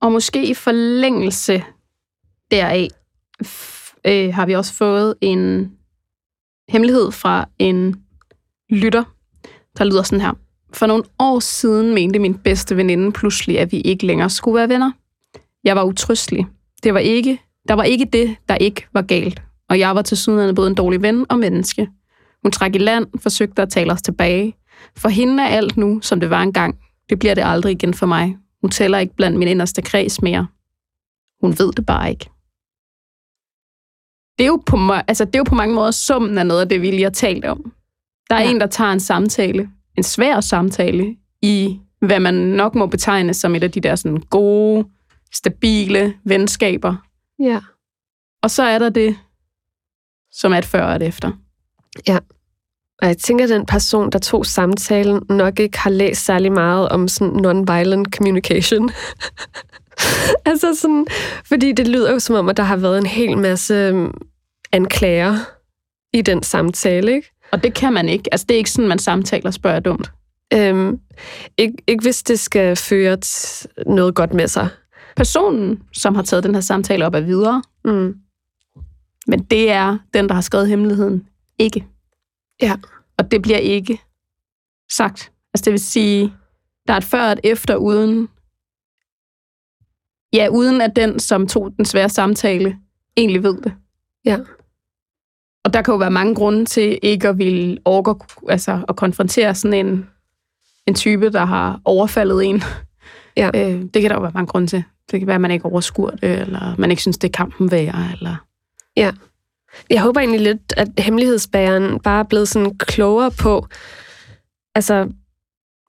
Og 0.00 0.12
måske 0.12 0.46
i 0.46 0.54
forlængelse 0.54 1.64
deraf 2.50 2.88
øh, 4.06 4.34
har 4.34 4.46
vi 4.46 4.52
også 4.52 4.74
fået 4.74 5.14
en 5.20 5.72
hemmelighed 6.68 7.12
fra 7.12 7.48
en 7.58 8.02
lytter, 8.70 9.04
der 9.78 9.84
lyder 9.84 10.02
sådan 10.02 10.20
her. 10.20 10.32
For 10.72 10.86
nogle 10.86 11.04
år 11.18 11.40
siden 11.40 11.94
mente 11.94 12.18
min 12.18 12.38
bedste 12.38 12.76
veninde 12.76 13.12
pludselig, 13.12 13.60
at 13.60 13.72
vi 13.72 13.80
ikke 13.80 14.06
længere 14.06 14.30
skulle 14.30 14.54
være 14.54 14.68
venner. 14.68 14.92
Jeg 15.64 15.76
var 15.76 15.84
utrystelig. 15.84 16.46
Det 16.82 16.94
var 16.94 17.00
ikke, 17.00 17.40
der 17.68 17.74
var 17.74 17.82
ikke 17.82 18.04
det, 18.04 18.36
der 18.48 18.54
ikke 18.54 18.86
var 18.92 19.02
galt. 19.02 19.42
Og 19.68 19.78
jeg 19.78 19.94
var 19.94 20.02
til 20.02 20.16
sydenlandet 20.16 20.56
både 20.56 20.68
en 20.68 20.74
dårlig 20.74 21.02
ven 21.02 21.26
og 21.28 21.38
menneske. 21.38 21.88
Hun 22.42 22.52
trak 22.52 22.74
i 22.74 22.78
land, 22.78 23.06
forsøgte 23.22 23.62
at 23.62 23.68
tale 23.68 23.92
os 23.92 24.02
tilbage, 24.02 24.56
for 24.96 25.08
hende 25.08 25.42
er 25.42 25.46
alt 25.46 25.76
nu, 25.76 26.00
som 26.00 26.20
det 26.20 26.30
var 26.30 26.42
engang. 26.42 26.78
Det 27.08 27.18
bliver 27.18 27.34
det 27.34 27.42
aldrig 27.44 27.72
igen 27.72 27.94
for 27.94 28.06
mig. 28.06 28.36
Hun 28.60 28.70
tæller 28.70 28.98
ikke 28.98 29.14
blandt 29.16 29.38
min 29.38 29.48
inderste 29.48 29.82
kreds 29.82 30.22
mere. 30.22 30.46
Hun 31.40 31.50
ved 31.58 31.72
det 31.72 31.86
bare 31.86 32.10
ikke. 32.10 32.30
Det 34.38 34.44
er 34.44 34.48
jo 34.48 34.62
på, 34.66 34.92
altså, 35.08 35.24
det 35.24 35.34
er 35.34 35.38
jo 35.38 35.44
på 35.44 35.54
mange 35.54 35.74
måder 35.74 35.90
summen 35.90 36.38
af 36.38 36.46
noget 36.46 36.60
af 36.60 36.68
det, 36.68 36.82
vi 36.82 36.90
lige 36.90 37.02
har 37.02 37.10
talt 37.10 37.44
om. 37.44 37.72
Der 38.30 38.36
er 38.36 38.42
ja. 38.42 38.50
en, 38.50 38.60
der 38.60 38.66
tager 38.66 38.92
en 38.92 39.00
samtale, 39.00 39.70
en 39.96 40.02
svær 40.02 40.40
samtale, 40.40 41.16
i 41.42 41.80
hvad 42.00 42.20
man 42.20 42.34
nok 42.34 42.74
må 42.74 42.86
betegne 42.86 43.34
som 43.34 43.54
et 43.54 43.62
af 43.62 43.70
de 43.70 43.80
der 43.80 43.96
sådan 43.96 44.20
gode, 44.20 44.86
stabile 45.32 46.14
venskaber. 46.24 46.96
Ja. 47.38 47.60
Og 48.42 48.50
så 48.50 48.62
er 48.62 48.78
der 48.78 48.88
det, 48.88 49.16
som 50.30 50.52
er 50.52 50.58
et 50.58 50.64
før 50.64 50.82
og 50.82 50.96
et 50.96 51.02
efter. 51.02 51.32
Ja. 52.08 52.18
Og 53.02 53.08
jeg 53.08 53.18
tænker, 53.18 53.44
at 53.44 53.50
den 53.50 53.66
person, 53.66 54.10
der 54.10 54.18
tog 54.18 54.46
samtalen, 54.46 55.22
nok 55.28 55.60
ikke 55.60 55.78
har 55.78 55.90
læst 55.90 56.24
særlig 56.24 56.52
meget 56.52 56.88
om 56.88 57.08
sådan 57.08 57.46
non-violent 57.46 58.04
communication. 58.16 58.90
altså 60.50 60.74
sådan, 60.74 61.06
fordi 61.44 61.72
det 61.72 61.88
lyder 61.88 62.12
jo 62.12 62.18
som 62.18 62.36
om, 62.36 62.48
at 62.48 62.56
der 62.56 62.62
har 62.62 62.76
været 62.76 62.98
en 62.98 63.06
hel 63.06 63.38
masse 63.38 63.74
øhm, 63.74 64.14
anklager 64.72 65.36
i 66.12 66.22
den 66.22 66.42
samtale, 66.42 67.12
ikke? 67.12 67.32
Og 67.52 67.62
det 67.62 67.74
kan 67.74 67.92
man 67.92 68.08
ikke. 68.08 68.28
Altså, 68.32 68.46
det 68.48 68.54
er 68.54 68.58
ikke 68.58 68.70
sådan, 68.70 68.88
man 68.88 68.98
samtaler 68.98 69.50
spørger 69.50 69.80
dumt. 69.80 70.12
Øhm, 70.54 70.98
ikke, 71.58 71.74
ikke 71.86 72.02
hvis 72.02 72.22
det 72.22 72.40
skal 72.40 72.76
føre 72.76 73.18
noget 73.86 74.14
godt 74.14 74.34
med 74.34 74.48
sig. 74.48 74.68
Personen, 75.16 75.82
som 75.92 76.14
har 76.14 76.22
taget 76.22 76.44
den 76.44 76.54
her 76.54 76.62
samtale 76.62 77.06
op, 77.06 77.14
er 77.14 77.20
videre. 77.20 77.62
Mm. 77.84 78.14
Men 79.26 79.42
det 79.42 79.70
er 79.70 79.98
den, 80.14 80.28
der 80.28 80.34
har 80.34 80.40
skrevet 80.40 80.68
hemmeligheden, 80.68 81.26
ikke. 81.58 81.86
Ja. 82.62 82.76
Og 83.18 83.30
det 83.30 83.42
bliver 83.42 83.58
ikke 83.58 84.00
sagt. 84.90 85.32
Altså 85.54 85.64
det 85.64 85.70
vil 85.70 85.80
sige, 85.80 86.32
der 86.86 86.92
er 86.92 86.96
et 86.96 87.04
før 87.04 87.26
og 87.26 87.32
et 87.32 87.40
efter 87.44 87.76
uden, 87.76 88.28
ja, 90.32 90.48
uden 90.48 90.80
at 90.80 90.96
den, 90.96 91.20
som 91.20 91.46
tog 91.46 91.72
den 91.76 91.84
svære 91.84 92.08
samtale, 92.08 92.78
egentlig 93.16 93.42
ved 93.42 93.62
det. 93.62 93.74
Ja. 94.24 94.38
Og 95.64 95.74
der 95.74 95.82
kan 95.82 95.92
jo 95.92 95.98
være 95.98 96.10
mange 96.10 96.34
grunde 96.34 96.64
til 96.64 96.98
ikke 97.02 97.28
at 97.28 97.38
ville 97.38 97.78
orke, 97.84 98.24
altså 98.48 98.84
at 98.88 98.96
konfrontere 98.96 99.54
sådan 99.54 99.86
en, 99.86 100.06
en 100.86 100.94
type, 100.94 101.32
der 101.32 101.44
har 101.44 101.80
overfaldet 101.84 102.44
en. 102.44 102.62
Ja. 103.36 103.50
Øh, 103.54 103.82
det 103.94 104.02
kan 104.02 104.10
der 104.10 104.14
jo 104.14 104.22
være 104.22 104.32
mange 104.34 104.46
grunde 104.46 104.66
til. 104.66 104.84
Det 105.10 105.20
kan 105.20 105.26
være, 105.26 105.34
at 105.34 105.40
man 105.40 105.50
ikke 105.50 105.64
overskuer 105.64 106.10
det, 106.10 106.40
eller 106.40 106.74
man 106.78 106.90
ikke 106.90 107.02
synes, 107.02 107.18
det 107.18 107.28
er 107.28 107.32
kampen 107.32 107.70
værd, 107.70 108.12
eller... 108.12 108.36
Ja. 108.96 109.12
Jeg 109.90 110.02
håber 110.02 110.20
egentlig 110.20 110.40
lidt, 110.40 110.74
at 110.76 110.88
hemmelighedsbæren 110.98 112.00
bare 112.00 112.18
er 112.18 112.28
blevet 112.28 112.48
sådan 112.48 112.78
klogere 112.78 113.30
på, 113.30 113.66
altså 114.74 115.08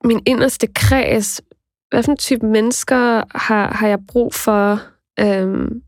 min 0.03 0.22
inderste 0.25 0.67
kreds, 0.75 1.41
hvad 1.89 2.03
for 2.03 2.12
en 2.12 2.17
type 2.17 2.46
mennesker 2.46 3.24
har, 3.38 3.74
har 3.74 3.88
jeg 3.88 4.00
brug 4.08 4.34
for, 4.34 4.82
øhm, 5.20 5.82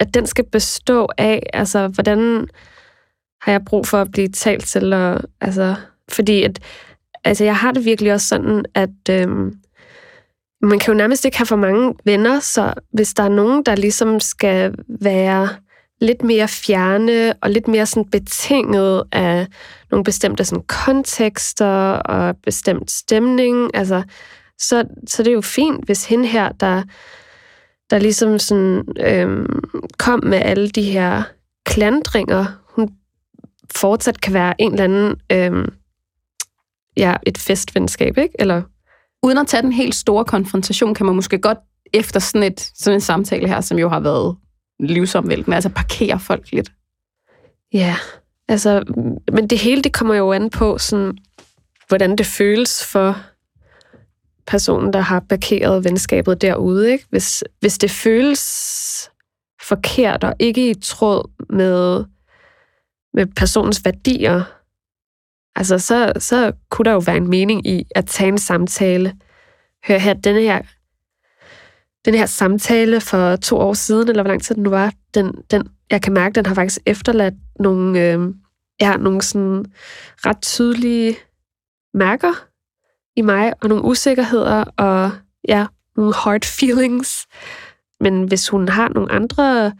at 0.00 0.14
den 0.14 0.26
skal 0.26 0.44
bestå 0.44 1.08
af, 1.18 1.42
altså 1.52 1.88
hvordan 1.88 2.48
har 3.42 3.52
jeg 3.52 3.64
brug 3.64 3.86
for 3.86 4.00
at 4.00 4.10
blive 4.10 4.28
talt 4.28 4.66
til, 4.66 4.92
og, 4.92 5.20
altså, 5.40 5.74
fordi 6.08 6.42
at, 6.42 6.58
altså 7.24 7.44
jeg 7.44 7.56
har 7.56 7.72
det 7.72 7.84
virkelig 7.84 8.12
også 8.12 8.28
sådan, 8.28 8.64
at 8.74 9.08
øhm, 9.10 9.54
man 10.62 10.78
kan 10.78 10.92
jo 10.92 10.98
nærmest 10.98 11.24
ikke 11.24 11.38
have 11.38 11.46
for 11.46 11.56
mange 11.56 11.94
venner, 12.04 12.40
så 12.40 12.74
hvis 12.92 13.14
der 13.14 13.22
er 13.22 13.28
nogen, 13.28 13.62
der 13.62 13.76
ligesom 13.76 14.20
skal 14.20 14.74
være 14.88 15.48
lidt 16.00 16.22
mere 16.22 16.48
fjerne 16.48 17.34
og 17.42 17.50
lidt 17.50 17.68
mere 17.68 17.86
sådan 17.86 18.10
betinget 18.10 19.02
af 19.12 19.46
nogle 19.90 20.04
bestemte 20.04 20.44
sådan 20.44 20.64
kontekster 20.64 21.92
og 21.92 22.36
bestemt 22.44 22.90
stemning. 22.90 23.70
Altså, 23.74 24.02
så, 24.58 24.84
så 25.06 25.22
det 25.22 25.30
er 25.30 25.34
jo 25.34 25.40
fint, 25.40 25.84
hvis 25.84 26.06
hende 26.06 26.26
her, 26.26 26.52
der, 26.52 26.82
der 27.90 27.98
ligesom 27.98 28.38
sådan, 28.38 28.84
øhm, 29.00 29.60
kom 29.98 30.20
med 30.24 30.38
alle 30.38 30.70
de 30.70 30.82
her 30.82 31.22
klandringer, 31.66 32.44
hun 32.76 32.88
fortsat 33.74 34.20
kan 34.20 34.34
være 34.34 34.54
en 34.58 34.72
eller 34.72 34.84
anden, 34.84 35.16
øhm, 35.32 35.72
ja, 36.96 37.16
et 37.26 37.38
festvenskab, 37.38 38.18
ikke? 38.18 38.34
Eller 38.38 38.62
Uden 39.22 39.38
at 39.38 39.46
tage 39.46 39.62
den 39.62 39.72
helt 39.72 39.94
store 39.94 40.24
konfrontation, 40.24 40.94
kan 40.94 41.06
man 41.06 41.14
måske 41.14 41.38
godt 41.38 41.58
efter 41.92 42.20
sådan, 42.20 42.52
et, 42.52 42.60
sådan 42.60 42.96
en 42.96 43.00
samtale 43.00 43.48
her, 43.48 43.60
som 43.60 43.78
jo 43.78 43.88
har 43.88 44.00
været 44.00 44.36
livsomvæltende, 44.82 45.54
altså 45.54 45.68
parkere 45.68 46.20
folk 46.20 46.52
lidt. 46.52 46.72
Ja, 47.72 47.96
altså, 48.48 48.84
men 49.32 49.46
det 49.46 49.58
hele, 49.58 49.82
det 49.82 49.92
kommer 49.92 50.14
jo 50.14 50.32
an 50.32 50.50
på, 50.50 50.78
sådan, 50.78 51.18
hvordan 51.88 52.16
det 52.16 52.26
føles 52.26 52.86
for 52.86 53.16
personen, 54.46 54.92
der 54.92 55.00
har 55.00 55.20
parkeret 55.28 55.84
venskabet 55.84 56.42
derude. 56.42 56.92
Ikke? 56.92 57.06
Hvis, 57.10 57.44
hvis 57.60 57.78
det 57.78 57.90
føles 57.90 59.10
forkert 59.62 60.24
og 60.24 60.34
ikke 60.38 60.70
i 60.70 60.74
tråd 60.74 61.30
med, 61.48 62.04
med 63.14 63.26
personens 63.26 63.84
værdier, 63.84 64.42
altså 65.56 65.78
så, 65.78 66.12
så 66.18 66.52
kunne 66.70 66.84
der 66.84 66.92
jo 66.92 67.02
være 67.06 67.16
en 67.16 67.30
mening 67.30 67.66
i 67.66 67.86
at 67.94 68.06
tage 68.06 68.28
en 68.28 68.38
samtale. 68.38 69.16
Hør 69.88 69.98
her, 69.98 70.14
denne 70.14 70.40
her, 70.40 70.62
den 72.04 72.14
her 72.14 72.26
samtale 72.26 73.00
for 73.00 73.36
to 73.36 73.56
år 73.56 73.74
siden, 73.74 74.08
eller 74.08 74.22
hvor 74.22 74.30
lang 74.30 74.42
tid 74.42 74.54
den 74.54 74.62
nu 74.62 74.70
var, 74.70 74.92
den, 75.14 75.32
den, 75.50 75.68
jeg 75.90 76.02
kan 76.02 76.12
mærke, 76.12 76.34
den 76.34 76.46
har 76.46 76.54
faktisk 76.54 76.80
efterladt 76.86 77.34
nogle, 77.60 78.00
øh, 78.00 78.34
ja, 78.80 78.96
nogle 78.96 79.22
sådan 79.22 79.64
ret 80.16 80.42
tydelige 80.42 81.16
mærker 81.94 82.46
i 83.16 83.22
mig, 83.22 83.52
og 83.62 83.68
nogle 83.68 83.84
usikkerheder, 83.84 84.64
og 84.64 85.10
ja, 85.48 85.66
nogle 85.96 86.14
hard 86.14 86.44
feelings. 86.44 87.26
Men 88.00 88.24
hvis 88.24 88.48
hun 88.48 88.68
har 88.68 88.88
nogle 88.88 89.12
andre 89.12 89.72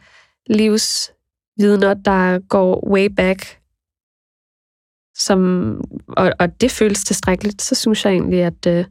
livsvidner, 0.47 1.95
der 1.95 2.39
går 2.49 2.89
way 2.89 3.07
back, 3.07 3.61
som, 5.17 5.81
og, 6.09 6.33
og 6.39 6.61
det 6.61 6.71
føles 6.71 7.05
tilstrækkeligt, 7.05 7.63
så 7.63 7.75
synes 7.75 8.05
jeg 8.05 8.13
egentlig, 8.13 8.43
at, 8.43 8.67
øh, 8.67 8.85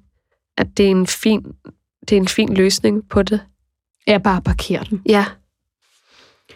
at 0.58 0.68
det, 0.78 0.86
er 0.86 0.92
en 0.92 1.08
fin, 1.08 1.46
det 2.10 2.16
er 2.16 2.22
en 2.22 2.28
fin 2.28 2.54
løsning 2.54 3.10
på 3.10 3.24
det. 3.24 3.42
Ja, 4.08 4.18
bare 4.18 4.42
parkere 4.42 4.84
den. 4.89 5.01
Ja. 5.10 5.25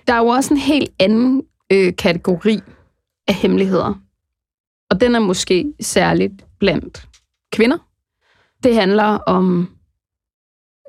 Der 0.08 0.14
er 0.14 0.18
jo 0.18 0.28
også 0.28 0.54
en 0.54 0.60
helt 0.60 0.90
anden 1.00 1.44
øh, 1.72 1.96
kategori 1.96 2.60
af 3.28 3.34
hemmeligheder. 3.34 3.94
Og 4.90 5.02
den 5.02 5.16
er 5.16 5.20
måske 5.20 5.74
særligt 5.80 6.46
blandt 6.60 7.08
kvinder. 7.52 7.78
Det 8.64 8.76
handler 8.76 9.04
om 9.04 9.70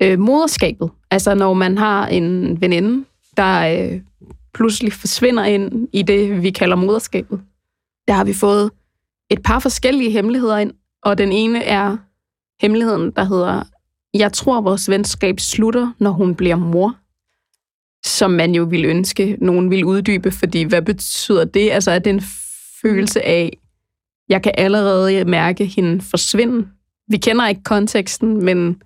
øh, 0.03 0.19
moderskabet. 0.19 0.91
Altså 1.11 1.35
når 1.35 1.55
man 1.55 1.79
har 1.79 2.07
en 2.07 2.61
veninde, 2.61 3.05
der 3.37 3.61
øh, 3.61 4.01
pludselig 4.55 4.93
forsvinder 4.93 5.45
ind 5.45 5.89
i 5.93 6.03
det, 6.03 6.43
vi 6.43 6.51
kalder 6.51 6.77
moderskabet. 6.77 7.41
Der 8.09 8.15
har 8.15 8.25
vi 8.25 8.35
fået 8.35 8.71
et 9.31 9.43
par 9.43 9.59
forskellige 9.59 10.11
hemmeligheder 10.11 10.59
ind, 10.59 10.73
og 11.03 11.19
den 11.19 11.33
ene 11.33 11.65
er 11.65 11.97
hemmeligheden, 12.61 13.11
der 13.11 13.25
hedder, 13.25 13.63
jeg 14.15 14.33
tror, 14.33 14.61
vores 14.61 14.91
venskab 14.91 15.41
slutter, 15.41 15.93
når 15.99 16.11
hun 16.11 16.35
bliver 16.35 16.57
mor. 16.57 16.97
Som 18.07 18.31
man 18.31 18.55
jo 18.55 18.65
ville 18.65 18.89
ønske, 18.89 19.37
nogen 19.41 19.71
ville 19.71 19.87
uddybe, 19.87 20.31
fordi 20.31 20.63
hvad 20.63 20.83
betyder 20.83 21.45
det? 21.45 21.71
Altså 21.71 21.91
er 21.91 21.99
det 21.99 22.11
en 22.11 22.23
følelse 22.83 23.23
af, 23.23 23.59
jeg 24.29 24.43
kan 24.43 24.53
allerede 24.59 25.25
mærke 25.25 25.67
hende 25.67 26.01
forsvinde. 26.01 26.69
Vi 27.09 27.17
kender 27.17 27.49
ikke 27.49 27.63
konteksten, 27.63 28.45
men 28.45 28.83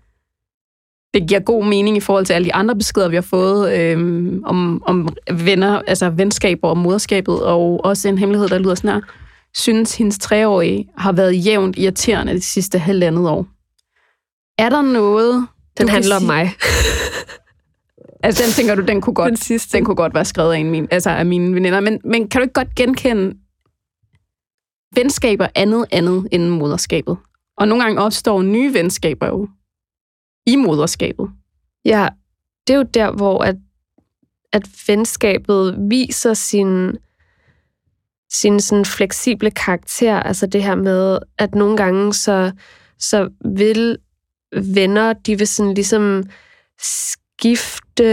det 1.15 1.29
giver 1.29 1.41
god 1.41 1.65
mening 1.65 1.97
i 1.97 2.01
forhold 2.01 2.27
til 2.27 2.33
alle 2.33 2.45
de 2.45 2.55
andre 2.55 2.77
beskeder, 2.77 3.09
vi 3.09 3.17
har 3.17 3.23
fået 3.23 3.79
øhm, 3.79 4.43
om, 4.45 4.83
om 4.87 5.09
venner, 5.33 5.83
altså 5.87 6.11
venskaber 6.11 6.69
og 6.69 6.79
moderskabet, 6.79 7.43
og 7.43 7.85
også 7.85 8.09
en 8.09 8.19
hemmelighed, 8.19 8.49
der 8.49 8.59
lyder 8.59 8.75
sådan 8.75 8.91
her. 8.91 9.01
Synes, 9.57 9.97
hendes 9.97 10.19
treårige 10.19 10.89
har 10.97 11.13
været 11.13 11.47
jævnt 11.47 11.79
irriterende 11.79 12.33
de 12.33 12.41
sidste 12.41 12.79
halvandet 12.79 13.29
år. 13.29 13.47
Er 14.59 14.69
der 14.69 14.83
noget... 14.83 15.47
Den 15.79 15.89
handler 15.89 16.17
om 16.17 16.23
mig. 16.23 16.51
altså, 18.25 18.45
den 18.45 18.53
tænker 18.53 18.75
du, 18.75 18.83
den 18.83 19.01
kunne 19.01 19.15
godt, 19.15 19.29
Den 19.29 19.37
sidste. 19.37 19.77
den 19.77 19.85
kunne 19.85 19.97
godt 19.97 20.15
være 20.15 20.25
skrevet 20.25 20.55
af, 20.55 20.59
en, 20.59 20.71
min, 20.71 20.89
altså 20.91 21.11
af 21.11 21.27
mine 21.27 21.55
veninder. 21.55 21.81
Men, 21.81 22.01
men 22.05 22.29
kan 22.29 22.39
du 22.39 22.43
ikke 22.43 22.55
godt 22.55 22.75
genkende 22.75 23.37
venskaber 24.95 25.49
andet 25.55 25.87
andet 25.91 26.29
end 26.33 26.49
moderskabet? 26.49 27.17
Og 27.57 27.69
nogle 27.69 27.85
gange 27.85 28.01
opstår 28.03 28.43
nye 28.43 28.75
venskaber 28.75 29.27
jo 29.27 29.49
i 30.47 30.57
moderskabet. 30.57 31.31
Ja, 31.85 32.09
det 32.67 32.73
er 32.73 32.79
jo 32.79 32.85
der, 32.95 33.13
hvor 33.13 33.45
at, 33.45 33.57
at 34.53 34.69
venskabet 34.87 35.77
viser 35.91 36.35
sin, 36.35 36.97
sin 38.33 38.61
sådan 38.61 38.85
fleksible 38.85 39.51
karakter. 39.51 40.21
Altså 40.21 40.47
det 40.47 40.63
her 40.63 40.75
med, 40.75 41.19
at 41.39 41.55
nogle 41.55 41.77
gange 41.77 42.15
så, 42.15 42.53
så 42.99 43.31
vil 43.57 43.99
venner, 44.57 45.13
de 45.13 45.39
vil 45.39 45.47
sådan 45.47 45.75
ligesom 45.75 46.23
skifte, 46.81 48.05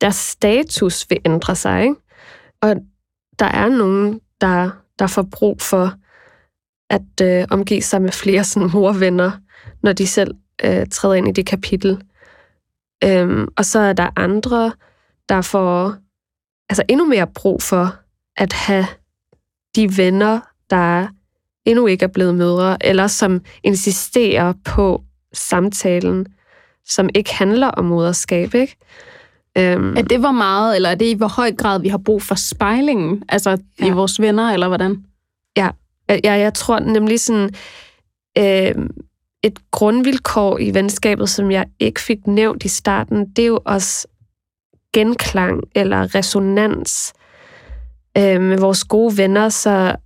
deres 0.00 0.16
status 0.16 1.10
vil 1.10 1.18
ændre 1.24 1.56
sig, 1.56 1.82
ikke? 1.82 1.94
Og 2.62 2.76
der 3.38 3.46
er 3.46 3.68
nogen, 3.68 4.20
der, 4.40 4.70
der 4.98 5.06
får 5.06 5.22
brug 5.22 5.60
for 5.60 5.94
at 6.90 7.20
øh, 7.22 7.46
omgive 7.50 7.82
sig 7.82 8.02
med 8.02 8.12
flere 8.12 8.44
sådan 8.44 8.70
morvenner, 8.72 9.30
når 9.82 9.92
de 9.92 10.06
selv 10.06 10.34
øh, 10.64 10.86
træder 10.86 11.14
ind 11.14 11.28
i 11.28 11.32
det 11.32 11.46
kapitel. 11.46 12.02
Øhm, 13.04 13.48
og 13.56 13.64
så 13.64 13.78
er 13.78 13.92
der 13.92 14.10
andre, 14.16 14.72
der 15.28 15.42
får 15.42 15.96
altså 16.68 16.82
endnu 16.88 17.06
mere 17.06 17.26
brug 17.26 17.62
for 17.62 17.94
at 18.36 18.52
have 18.52 18.86
de 19.76 19.96
venner, 19.96 20.40
der 20.70 21.08
endnu 21.64 21.86
ikke 21.86 22.02
er 22.04 22.08
blevet 22.08 22.34
mødre, 22.34 22.86
eller 22.86 23.06
som 23.06 23.40
insisterer 23.62 24.52
på 24.64 25.02
samtalen, 25.32 26.26
som 26.88 27.08
ikke 27.14 27.34
handler 27.34 27.66
om 27.66 27.84
moderskab. 27.84 28.54
Ikke? 28.54 28.76
Øhm, 29.58 29.96
Er 29.96 30.02
det 30.02 30.18
hvor 30.20 30.30
meget, 30.32 30.76
eller 30.76 30.88
er 30.88 30.94
det 30.94 31.06
i 31.06 31.14
hvor 31.14 31.28
høj 31.28 31.52
grad, 31.52 31.80
vi 31.80 31.88
har 31.88 31.98
brug 31.98 32.22
for 32.22 32.34
spejlingen? 32.34 33.22
Altså 33.28 33.50
ja. 33.50 33.84
i 33.84 33.88
Ja. 33.88 33.94
vores 33.94 34.20
venner, 34.20 34.50
eller 34.52 34.68
hvordan? 34.68 35.04
Jeg, 35.56 35.72
jeg, 36.08 36.20
jeg 36.24 36.54
tror 36.54 36.78
nemlig 36.78 37.20
sådan, 37.20 37.50
øh, 38.38 38.86
et 39.42 39.58
grundvilkår 39.70 40.58
i 40.58 40.74
venskabet, 40.74 41.28
som 41.30 41.50
jeg 41.50 41.66
ikke 41.80 42.00
fik 42.00 42.26
nævnt 42.26 42.64
i 42.64 42.68
starten, 42.68 43.30
det 43.30 43.42
er 43.42 43.46
jo 43.46 43.60
også 43.64 44.06
genklang 44.94 45.62
eller 45.74 46.14
resonans. 46.14 47.12
Øh, 48.18 48.40
med 48.40 48.58
vores 48.58 48.84
gode 48.84 49.16
venner, 49.18 49.48
så, 49.48 49.96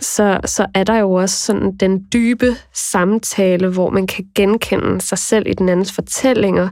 så, 0.00 0.40
så 0.44 0.66
er 0.74 0.84
der 0.84 0.96
jo 0.96 1.12
også 1.12 1.36
sådan 1.36 1.76
den 1.76 2.06
dybe 2.12 2.56
samtale, 2.72 3.68
hvor 3.68 3.90
man 3.90 4.06
kan 4.06 4.24
genkende 4.34 5.00
sig 5.00 5.18
selv 5.18 5.46
i 5.46 5.52
den 5.52 5.68
andens 5.68 5.92
fortællinger, 5.92 6.68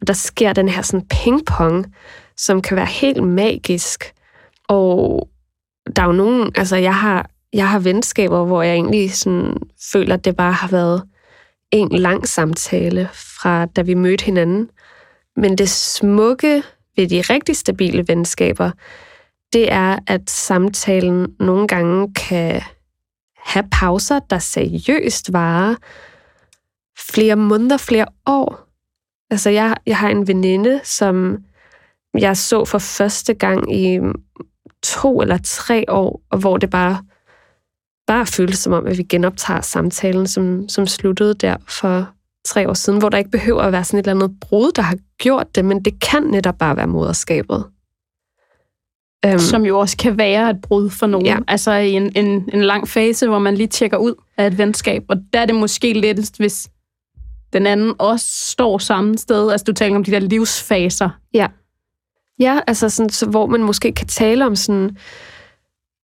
og 0.00 0.06
der 0.06 0.12
sker 0.12 0.52
den 0.52 0.68
her 0.68 0.82
sådan 0.82 1.06
pingpong, 1.06 1.94
som 2.36 2.62
kan 2.62 2.76
være 2.76 2.86
helt 2.86 3.22
magisk. 3.24 4.12
Og 4.68 5.28
der 5.96 6.02
er 6.02 6.06
jo 6.06 6.12
nogen, 6.12 6.52
altså 6.56 6.76
jeg 6.76 6.94
har, 6.94 7.30
jeg 7.52 7.68
har 7.68 7.78
venskaber, 7.78 8.44
hvor 8.44 8.62
jeg 8.62 8.74
egentlig 8.74 9.14
sådan 9.14 9.56
føler, 9.92 10.14
at 10.14 10.24
det 10.24 10.36
bare 10.36 10.52
har 10.52 10.68
været 10.68 11.02
en 11.72 11.88
lang 11.88 12.28
samtale 12.28 13.08
fra 13.12 13.66
da 13.66 13.82
vi 13.82 13.94
mødte 13.94 14.24
hinanden. 14.24 14.70
Men 15.36 15.58
det 15.58 15.70
smukke 15.70 16.62
ved 16.96 17.08
de 17.08 17.20
rigtig 17.20 17.56
stabile 17.56 18.04
venskaber, 18.08 18.70
det 19.56 19.72
er, 19.72 19.98
at 20.06 20.30
samtalen 20.30 21.34
nogle 21.40 21.68
gange 21.68 22.14
kan 22.14 22.62
have 23.38 23.68
pauser, 23.72 24.18
der 24.18 24.38
seriøst 24.38 25.32
varer 25.32 25.74
flere 26.98 27.36
måneder, 27.36 27.76
flere 27.76 28.06
år. 28.26 28.68
Altså, 29.30 29.50
jeg, 29.50 29.76
jeg 29.86 29.96
har 29.96 30.08
en 30.08 30.28
veninde, 30.28 30.80
som 30.84 31.38
jeg 32.18 32.36
så 32.36 32.64
for 32.64 32.78
første 32.78 33.34
gang 33.34 33.74
i 33.74 34.00
to 34.82 35.20
eller 35.20 35.38
tre 35.44 35.84
år, 35.88 36.22
og 36.30 36.38
hvor 36.38 36.56
det 36.56 36.70
bare, 36.70 37.02
bare 38.06 38.26
føles 38.26 38.58
som 38.58 38.72
om, 38.72 38.86
at 38.86 38.98
vi 38.98 39.02
genoptager 39.02 39.60
samtalen, 39.60 40.26
som, 40.26 40.68
som 40.68 40.86
sluttede 40.86 41.34
der 41.34 41.56
for 41.68 42.08
tre 42.46 42.68
år 42.68 42.74
siden, 42.74 42.98
hvor 42.98 43.08
der 43.08 43.18
ikke 43.18 43.30
behøver 43.30 43.62
at 43.62 43.72
være 43.72 43.84
sådan 43.84 44.00
et 44.00 44.08
eller 44.08 44.24
andet 44.24 44.40
brud, 44.40 44.72
der 44.72 44.82
har 44.82 44.96
gjort 45.18 45.54
det, 45.54 45.64
men 45.64 45.84
det 45.84 46.00
kan 46.00 46.22
netop 46.22 46.58
bare 46.58 46.76
være 46.76 46.86
moderskabet. 46.86 47.64
Um, 49.32 49.38
Som 49.38 49.66
jo 49.66 49.78
også 49.78 49.96
kan 49.96 50.18
være 50.18 50.50
et 50.50 50.60
brud 50.62 50.90
for 50.90 51.06
nogen. 51.06 51.26
Ja. 51.26 51.36
Altså 51.48 51.72
i 51.72 51.90
en, 51.90 52.12
en, 52.16 52.50
en 52.52 52.62
lang 52.62 52.88
fase, 52.88 53.26
hvor 53.28 53.38
man 53.38 53.54
lige 53.54 53.66
tjekker 53.66 53.96
ud 53.96 54.14
af 54.36 54.46
et 54.46 54.58
venskab. 54.58 55.04
Og 55.08 55.16
der 55.32 55.40
er 55.40 55.46
det 55.46 55.54
måske 55.54 55.92
lettest, 55.92 56.36
hvis 56.38 56.68
den 57.52 57.66
anden 57.66 57.94
også 57.98 58.26
står 58.50 58.78
samme 58.78 59.18
sted. 59.18 59.50
Altså 59.50 59.64
du 59.64 59.72
taler 59.72 59.96
om 59.96 60.04
de 60.04 60.10
der 60.10 60.18
livsfaser. 60.18 61.10
Ja. 61.34 61.46
Ja, 62.40 62.60
altså 62.66 62.88
sådan, 62.88 63.10
så, 63.10 63.26
hvor 63.26 63.46
man 63.46 63.62
måske 63.62 63.92
kan 63.92 64.06
tale 64.06 64.46
om 64.46 64.56
sådan, 64.56 64.96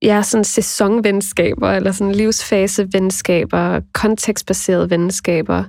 ja, 0.02 0.22
sådan 0.22 0.44
sæsonvenskaber, 0.44 1.70
eller 1.70 1.92
sådan 1.92 2.14
livsfasevenskaber, 2.14 3.80
kontekstbaserede 3.94 4.90
venskaber. 4.90 5.64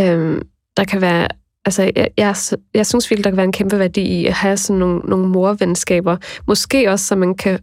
Øhm, 0.00 0.42
der 0.76 0.84
kan 0.84 1.00
være, 1.00 1.28
altså 1.64 1.92
jeg, 1.96 2.08
jeg, 2.16 2.36
jeg 2.74 2.86
synes 2.86 3.10
virkelig, 3.10 3.24
der 3.24 3.30
kan 3.30 3.36
være 3.36 3.44
en 3.44 3.52
kæmpe 3.52 3.78
værdi 3.78 4.02
i 4.02 4.26
at 4.26 4.32
have 4.32 4.56
sådan 4.56 4.78
nogle, 4.78 4.98
nogle 4.98 5.28
morvenskaber. 5.28 6.16
Måske 6.46 6.90
også, 6.90 7.06
så 7.06 7.16
man 7.16 7.34
kan 7.34 7.58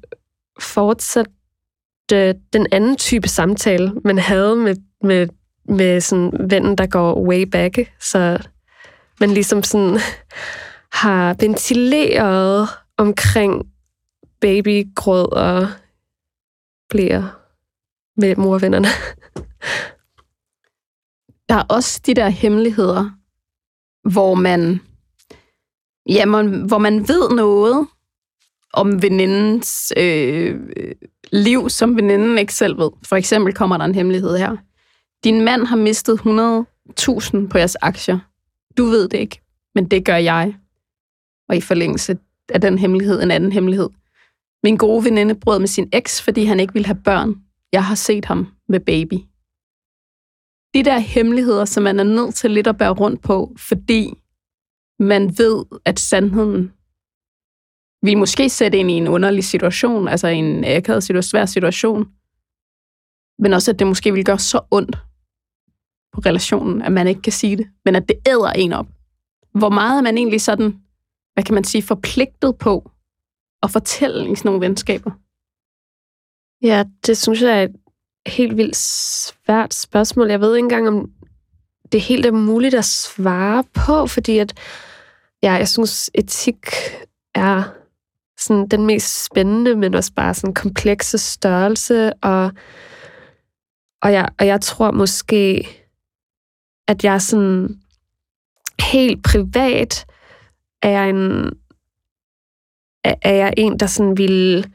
fortsætte 0.60 1.32
den 2.54 2.68
anden 2.72 2.98
type 2.98 3.28
samtale, 3.28 3.94
man 4.04 4.18
havde 4.18 4.56
med, 4.56 4.76
med, 5.04 5.28
med 5.66 6.02
sådan 6.02 6.50
vennen, 6.50 6.78
der 6.78 6.86
går 6.86 7.28
way 7.28 7.42
back. 7.42 7.80
Så 8.00 8.48
man 9.20 9.30
ligesom 9.30 9.64
sådan 9.64 10.00
har 11.02 11.36
ventileret 11.40 12.70
omkring 12.98 13.66
babygrød 14.42 15.32
og 15.32 15.68
bliver 16.90 17.42
med 18.18 18.36
morvennerne. 18.36 18.88
Der 21.50 21.56
er 21.58 21.64
også 21.70 22.02
de 22.06 22.14
der 22.14 22.30
hemmeligheder, 22.30 23.10
hvor 24.04 24.34
man, 24.34 24.82
ja, 26.10 26.26
man, 26.26 26.68
hvor 26.68 26.78
man 26.78 27.08
ved 27.08 27.36
noget 27.36 27.88
om 28.74 29.02
venindens 29.02 29.94
øh, 29.98 30.60
liv, 31.32 31.70
som 31.70 31.96
veninden 31.96 32.38
ikke 32.38 32.54
selv 32.54 32.78
ved. 32.78 32.90
For 33.06 33.16
eksempel 33.16 33.54
kommer 33.54 33.78
der 33.78 33.86
en 33.86 33.96
hemmelighed 33.96 34.38
her. 34.38 34.58
Din 35.24 35.42
mand 35.42 35.66
har 35.66 35.76
mistet 35.76 36.20
100.000 36.20 37.48
på 37.48 37.58
jeres 37.58 37.76
aktier. 37.76 38.20
Du 38.78 38.86
ved 38.86 39.10
det 39.10 39.18
ikke, 39.18 39.42
men 39.76 39.92
det 39.92 40.06
gør 40.06 40.16
jeg. 40.16 40.56
Og 41.50 41.56
i 41.56 41.62
forlængelse 41.62 42.18
af 42.50 42.62
den 42.62 42.78
hemmelighed, 42.78 43.24
en 43.24 43.32
anden 43.32 43.52
hemmelighed. 43.52 43.90
Min 44.64 44.78
gode 44.78 45.04
veninde 45.04 45.36
brød 45.36 45.60
med 45.60 45.68
sin 45.68 45.90
eks, 45.94 46.22
fordi 46.22 46.44
han 46.44 46.60
ikke 46.60 46.74
ville 46.74 46.86
have 46.86 47.02
børn. 47.04 47.36
Jeg 47.72 47.86
har 47.86 47.96
set 47.96 48.26
ham 48.26 48.48
med 48.70 48.80
baby. 48.80 49.14
De 50.74 50.84
der 50.84 51.00
hemmeligheder, 51.00 51.66
som 51.66 51.84
man 51.84 52.00
er 52.00 52.04
nødt 52.04 52.36
til 52.36 52.52
lidt 52.52 52.68
at 52.68 52.78
bære 52.78 52.94
rundt 52.94 53.22
på, 53.22 53.56
fordi 53.70 54.14
man 55.00 55.38
ved, 55.38 55.66
at 55.86 56.00
sandheden 56.00 56.72
vil 58.02 58.18
måske 58.18 58.50
sætte 58.50 58.78
ind 58.78 58.92
i 58.92 58.94
en 58.94 59.08
underlig 59.08 59.44
situation, 59.44 60.08
altså 60.08 60.28
en 60.28 60.64
akavet 60.66 61.04
situation, 61.04 61.30
svær 61.30 61.46
situation, 61.46 62.12
men 63.40 63.54
også, 63.54 63.72
at 63.72 63.80
det 63.80 63.88
måske 63.88 64.14
vil 64.14 64.26
gøre 64.26 64.40
så 64.40 64.62
ondt 64.72 64.98
på 66.14 66.22
relationen, 66.26 66.82
at 66.82 66.92
man 66.92 67.08
ikke 67.08 67.22
kan 67.22 67.34
sige 67.34 67.58
det, 67.58 67.68
men 67.86 67.96
at 67.96 68.08
det 68.08 68.18
æder 68.28 68.52
en 68.52 68.74
op. 68.74 68.88
Hvor 69.54 69.70
meget 69.70 69.98
er 69.98 70.02
man 70.02 70.18
egentlig 70.18 70.42
sådan, 70.42 70.82
hvad 71.34 71.44
kan 71.44 71.56
man 71.56 71.64
sige, 71.64 71.84
forpligtet 71.84 72.58
på 72.58 72.92
at 73.64 73.72
fortælle 73.72 74.32
i 74.32 74.36
sådan 74.36 74.50
nogle 74.50 74.62
venskaber? 74.62 75.12
Ja, 76.62 76.86
det 77.06 77.18
synes 77.18 77.42
jeg 77.42 77.60
er 77.60 77.64
et 77.64 77.76
helt 78.28 78.58
vildt 78.58 78.76
svært 78.76 79.74
spørgsmål. 79.74 80.30
Jeg 80.30 80.42
ved 80.42 80.56
ikke 80.56 80.66
engang, 80.66 80.88
om 80.88 81.12
det 81.92 82.02
helt 82.02 82.26
er 82.26 82.32
muligt 82.32 82.76
at 82.76 82.86
svare 82.86 83.64
på, 83.74 84.08
fordi 84.08 84.38
at, 84.38 84.54
ja, 85.44 85.52
jeg 85.54 85.68
synes, 85.68 86.10
etik 86.14 86.68
er 87.36 87.64
sådan 88.40 88.68
den 88.68 88.86
mest 88.86 89.26
spændende, 89.26 89.76
men 89.76 89.96
også 89.96 90.14
bare 90.14 90.34
sådan 90.34 90.54
komplekse 90.54 91.18
størrelse, 91.18 92.14
og, 92.14 92.52
og, 94.02 94.14
jeg, 94.14 94.30
og 94.40 94.48
jeg 94.48 94.62
tror 94.62 94.92
måske, 94.92 95.68
at 96.88 97.04
jeg 97.04 97.22
sådan 97.22 97.82
helt 98.92 99.24
privat 99.24 100.06
er 100.82 101.04
en, 101.04 101.52
er 103.04 103.34
jeg 103.34 103.54
en, 103.58 103.80
der 103.80 103.88
sådan 103.88 104.18
vil 104.18 104.68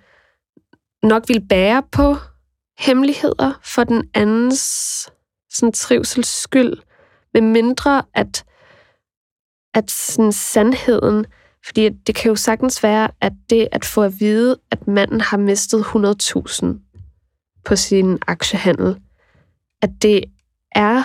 nok 1.02 1.28
vil 1.28 1.46
bære 1.48 1.82
på 1.92 2.16
hemmeligheder 2.78 3.60
for 3.64 3.84
den 3.84 4.10
andens 4.14 4.62
sådan 5.50 5.72
trivsels 5.72 6.28
skyld, 6.28 6.72
med 7.34 7.42
mindre 7.42 8.02
at, 8.14 8.44
at 9.74 9.90
sådan 9.90 10.32
sandheden, 10.32 11.26
fordi 11.66 11.88
det 11.88 12.14
kan 12.14 12.28
jo 12.28 12.36
sagtens 12.36 12.82
være, 12.82 13.08
at 13.20 13.32
det 13.50 13.68
at 13.72 13.84
få 13.84 14.02
at 14.02 14.20
vide, 14.20 14.56
at 14.70 14.88
manden 14.88 15.20
har 15.20 15.36
mistet 15.36 15.82
100.000 15.82 16.66
på 17.64 17.76
sin 17.76 18.18
aktiehandel, 18.26 19.00
at 19.82 19.90
det 20.02 20.24
er 20.72 21.02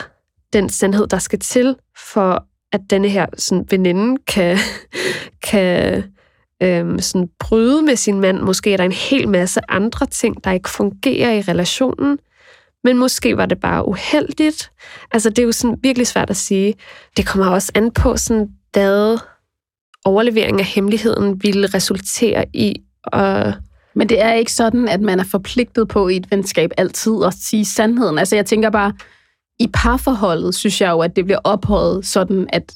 den 0.53 0.69
sandhed, 0.69 1.07
der 1.07 1.19
skal 1.19 1.39
til 1.39 1.75
for, 1.97 2.45
at 2.71 2.81
denne 2.89 3.10
her 3.10 3.25
sådan, 3.38 3.65
veninde 3.69 4.21
kan, 4.27 4.57
kan 5.43 6.03
øhm, 6.62 7.00
sådan 7.00 7.30
bryde 7.39 7.82
med 7.82 7.95
sin 7.95 8.19
mand. 8.19 8.39
Måske 8.39 8.74
er 8.74 8.78
der 8.78 8.84
en 8.84 8.91
hel 8.91 9.30
masse 9.30 9.60
andre 9.69 10.06
ting, 10.06 10.43
der 10.43 10.52
ikke 10.52 10.69
fungerer 10.69 11.32
i 11.34 11.41
relationen, 11.41 12.19
men 12.84 12.97
måske 12.97 13.38
var 13.38 13.45
det 13.45 13.60
bare 13.60 13.88
uheldigt. 13.88 14.71
Altså, 15.12 15.30
det 15.30 15.39
er 15.39 15.43
jo 15.43 15.52
sådan 15.52 15.78
virkelig 15.82 16.08
svært 16.08 16.30
at 16.30 16.38
sige. 16.38 16.76
Det 17.17 17.28
kommer 17.28 17.47
også 17.47 17.71
an 17.76 17.91
på, 17.91 18.17
sådan, 18.17 18.50
hvad 18.74 19.17
overlevering 20.06 20.60
af 20.60 20.65
hemmeligheden 20.65 21.43
ville 21.43 21.67
resultere 21.67 22.45
i. 22.54 22.76
Og 23.04 23.54
men 23.95 24.10
det 24.10 24.21
er 24.21 24.34
ikke 24.34 24.54
sådan, 24.54 24.88
at 24.88 25.02
man 25.02 25.19
er 25.19 25.24
forpligtet 25.24 25.88
på 25.88 26.08
i 26.08 26.15
et 26.15 26.32
venskab 26.32 26.71
altid 26.78 27.13
at 27.26 27.34
sige 27.34 27.65
sandheden. 27.65 28.17
Altså, 28.17 28.36
jeg 28.36 28.45
tænker 28.45 28.69
bare, 28.69 28.93
i 29.60 29.67
parforholdet 29.74 30.56
synes 30.56 30.82
jeg 30.82 30.89
jo, 30.91 31.00
at 31.00 31.15
det 31.15 31.26
bliver 31.26 31.39
ophøjet 31.43 32.06
sådan, 32.06 32.47
at 32.54 32.74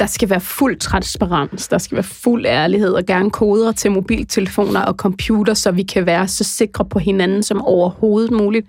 der 0.00 0.06
skal 0.06 0.30
være 0.30 0.40
fuld 0.40 0.78
transparens, 0.78 1.68
der 1.68 1.78
skal 1.78 1.96
være 1.96 2.02
fuld 2.02 2.46
ærlighed 2.46 2.92
og 2.92 3.06
gerne 3.06 3.30
koder 3.30 3.72
til 3.72 3.92
mobiltelefoner 3.92 4.80
og 4.80 4.94
computer, 4.94 5.54
så 5.54 5.70
vi 5.70 5.82
kan 5.82 6.06
være 6.06 6.28
så 6.28 6.44
sikre 6.44 6.84
på 6.84 6.98
hinanden 6.98 7.42
som 7.42 7.62
overhovedet 7.62 8.30
muligt. 8.30 8.66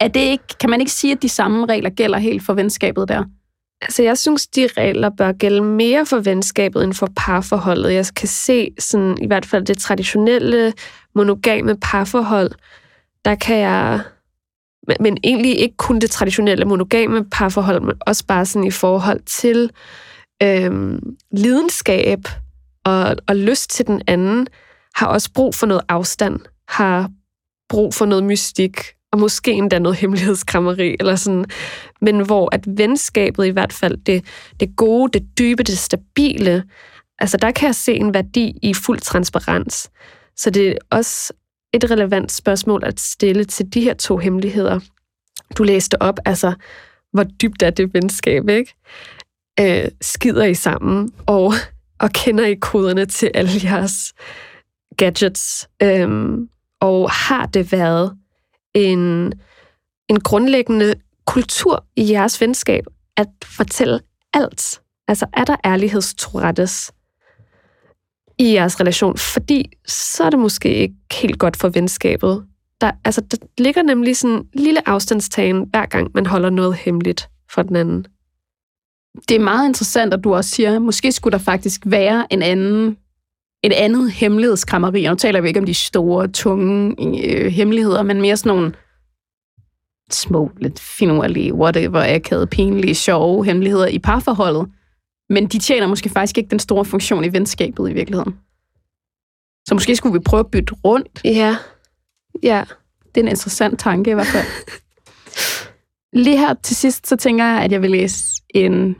Er 0.00 0.08
det 0.08 0.20
ikke, 0.20 0.44
kan 0.60 0.70
man 0.70 0.80
ikke 0.80 0.92
sige, 0.92 1.12
at 1.12 1.22
de 1.22 1.28
samme 1.28 1.66
regler 1.66 1.90
gælder 1.90 2.18
helt 2.18 2.42
for 2.42 2.54
venskabet 2.54 3.08
der? 3.08 3.24
Altså, 3.82 4.02
jeg 4.02 4.18
synes, 4.18 4.46
de 4.46 4.68
regler 4.76 5.10
bør 5.18 5.32
gælde 5.32 5.62
mere 5.62 6.06
for 6.06 6.18
venskabet 6.18 6.84
end 6.84 6.94
for 6.94 7.08
parforholdet. 7.16 7.92
Jeg 7.92 8.06
kan 8.16 8.28
se 8.28 8.70
sådan, 8.78 9.18
i 9.22 9.26
hvert 9.26 9.46
fald 9.46 9.64
det 9.64 9.78
traditionelle 9.78 10.72
monogame 11.14 11.76
parforhold, 11.82 12.50
der 13.24 13.34
kan 13.34 13.58
jeg 13.58 14.00
men 15.00 15.16
egentlig 15.24 15.58
ikke 15.58 15.76
kun 15.76 15.98
det 15.98 16.10
traditionelle 16.10 16.64
monogame 16.64 17.24
parforhold, 17.24 17.80
men 17.80 17.94
også 18.00 18.26
bare 18.26 18.46
sådan 18.46 18.66
i 18.66 18.70
forhold 18.70 19.20
til 19.20 19.70
øhm, 20.42 21.16
lidenskab 21.32 22.18
og, 22.84 23.16
og 23.28 23.36
lyst 23.36 23.70
til 23.70 23.86
den 23.86 24.02
anden, 24.06 24.46
har 24.94 25.06
også 25.06 25.32
brug 25.32 25.54
for 25.54 25.66
noget 25.66 25.82
afstand, 25.88 26.40
har 26.68 27.10
brug 27.68 27.94
for 27.94 28.06
noget 28.06 28.24
mystik, 28.24 28.80
og 29.12 29.18
måske 29.18 29.52
endda 29.52 29.78
noget 29.78 29.98
hemmelighedskrammeri, 29.98 30.96
eller 31.00 31.16
sådan. 31.16 31.44
Men 32.00 32.20
hvor 32.26 32.54
at 32.54 32.64
venskabet 32.66 33.46
i 33.46 33.50
hvert 33.50 33.72
fald, 33.72 33.96
det, 33.96 34.24
det 34.60 34.76
gode, 34.76 35.18
det 35.18 35.38
dybe, 35.38 35.62
det 35.62 35.78
stabile, 35.78 36.64
altså 37.18 37.36
der 37.36 37.50
kan 37.50 37.66
jeg 37.66 37.74
se 37.74 37.94
en 37.94 38.14
værdi 38.14 38.58
i 38.62 38.74
fuld 38.74 39.00
transparens. 39.00 39.90
Så 40.36 40.50
det 40.50 40.68
er 40.68 40.74
også 40.90 41.32
et 41.72 41.90
relevant 41.90 42.32
spørgsmål 42.32 42.84
at 42.84 43.00
stille 43.00 43.44
til 43.44 43.74
de 43.74 43.80
her 43.80 43.94
to 43.94 44.18
hemmeligheder. 44.18 44.80
Du 45.58 45.62
læste 45.62 46.02
op, 46.02 46.18
altså, 46.24 46.52
hvor 47.12 47.24
dybt 47.24 47.62
er 47.62 47.70
det 47.70 47.94
venskab, 47.94 48.48
ikke? 48.48 48.74
Øh, 49.60 49.88
skider 50.00 50.44
I 50.44 50.54
sammen, 50.54 51.12
og, 51.26 51.52
og 51.98 52.10
kender 52.10 52.46
I 52.46 52.54
koderne 52.54 53.06
til 53.06 53.30
alle 53.34 53.50
jeres 53.64 54.12
gadgets? 54.96 55.68
Øhm, 55.82 56.48
og 56.80 57.10
har 57.10 57.46
det 57.46 57.72
været 57.72 58.16
en, 58.74 59.32
en 60.08 60.20
grundlæggende 60.20 60.94
kultur 61.26 61.84
i 61.96 62.10
jeres 62.12 62.40
venskab 62.40 62.84
at 63.16 63.28
fortælle 63.44 64.00
alt? 64.34 64.80
Altså, 65.08 65.26
er 65.32 65.44
der 65.44 65.56
ærlighedstorettes 65.64 66.92
i 68.38 68.52
jeres 68.52 68.80
relation? 68.80 69.16
Fordi 69.16 69.72
så 69.86 70.24
er 70.24 70.30
det 70.30 70.38
måske 70.38 70.74
ikke 70.74 70.94
helt 71.12 71.38
godt 71.38 71.56
for 71.56 71.68
venskabet. 71.68 72.46
Der, 72.80 72.90
altså, 73.04 73.20
der 73.20 73.36
ligger 73.58 73.82
nemlig 73.82 74.16
sådan 74.16 74.36
en 74.36 74.48
lille 74.54 74.88
afstandstagen, 74.88 75.66
hver 75.70 75.86
gang 75.86 76.10
man 76.14 76.26
holder 76.26 76.50
noget 76.50 76.74
hemmeligt 76.74 77.28
for 77.50 77.62
den 77.62 77.76
anden. 77.76 78.06
Det 79.28 79.34
er 79.34 79.40
meget 79.40 79.68
interessant, 79.68 80.14
at 80.14 80.24
du 80.24 80.34
også 80.34 80.50
siger, 80.50 80.78
måske 80.78 81.12
skulle 81.12 81.32
der 81.32 81.44
faktisk 81.44 81.80
være 81.84 82.26
en 82.30 82.42
anden 82.42 82.96
et 83.62 83.72
andet 83.72 84.12
hemmelighedskrammeri. 84.12 85.04
Og 85.04 85.12
nu 85.12 85.16
taler 85.16 85.40
vi 85.40 85.48
ikke 85.48 85.60
om 85.60 85.66
de 85.66 85.74
store, 85.74 86.28
tunge 86.28 86.94
øh, 87.24 87.52
hemmeligheder, 87.52 88.02
men 88.02 88.20
mere 88.20 88.36
sådan 88.36 88.56
nogle 88.56 88.72
små, 90.10 90.50
lidt 90.60 90.80
finurlige, 90.80 91.54
whatever, 91.54 92.14
akavet, 92.14 92.50
pinlige, 92.50 92.94
sjove 92.94 93.44
hemmeligheder 93.44 93.86
i 93.86 93.98
parforholdet. 93.98 94.66
Men 95.30 95.46
de 95.46 95.58
tjener 95.58 95.86
måske 95.86 96.08
faktisk 96.08 96.38
ikke 96.38 96.50
den 96.50 96.58
store 96.58 96.84
funktion 96.84 97.24
i 97.24 97.32
venskabet 97.32 97.90
i 97.90 97.92
virkeligheden. 97.92 98.36
Så 99.68 99.74
måske 99.74 99.96
skulle 99.96 100.12
vi 100.12 100.18
prøve 100.18 100.40
at 100.40 100.50
bytte 100.50 100.74
rundt. 100.84 101.20
Ja. 101.24 101.56
Ja. 102.42 102.64
Det 103.14 103.20
er 103.20 103.24
en 103.24 103.28
interessant 103.28 103.80
tanke 103.80 104.10
i 104.10 104.14
hvert 104.14 104.26
fald. 104.26 104.46
Lige 106.24 106.38
her 106.38 106.54
til 106.54 106.76
sidst, 106.76 107.06
så 107.06 107.16
tænker 107.16 107.44
jeg, 107.44 107.62
at 107.62 107.72
jeg 107.72 107.82
vil 107.82 107.90
læse 107.90 108.42
en 108.54 108.96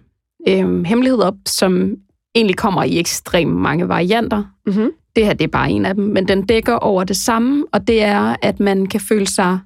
øhm, 0.48 0.84
hemmelighed 0.84 1.20
op, 1.20 1.34
som 1.46 1.96
egentlig 2.34 2.56
kommer 2.56 2.82
i 2.82 2.98
ekstremt 2.98 3.56
mange 3.56 3.88
varianter. 3.88 4.44
Mm-hmm. 4.66 4.90
Det 5.16 5.24
her 5.26 5.32
det 5.32 5.44
er 5.44 5.48
bare 5.48 5.70
en 5.70 5.86
af 5.86 5.94
dem, 5.94 6.04
men 6.04 6.28
den 6.28 6.46
dækker 6.46 6.74
over 6.74 7.04
det 7.04 7.16
samme, 7.16 7.64
og 7.72 7.86
det 7.86 8.02
er, 8.02 8.36
at 8.42 8.60
man 8.60 8.86
kan 8.86 9.00
føle 9.00 9.26
sig 9.26 9.58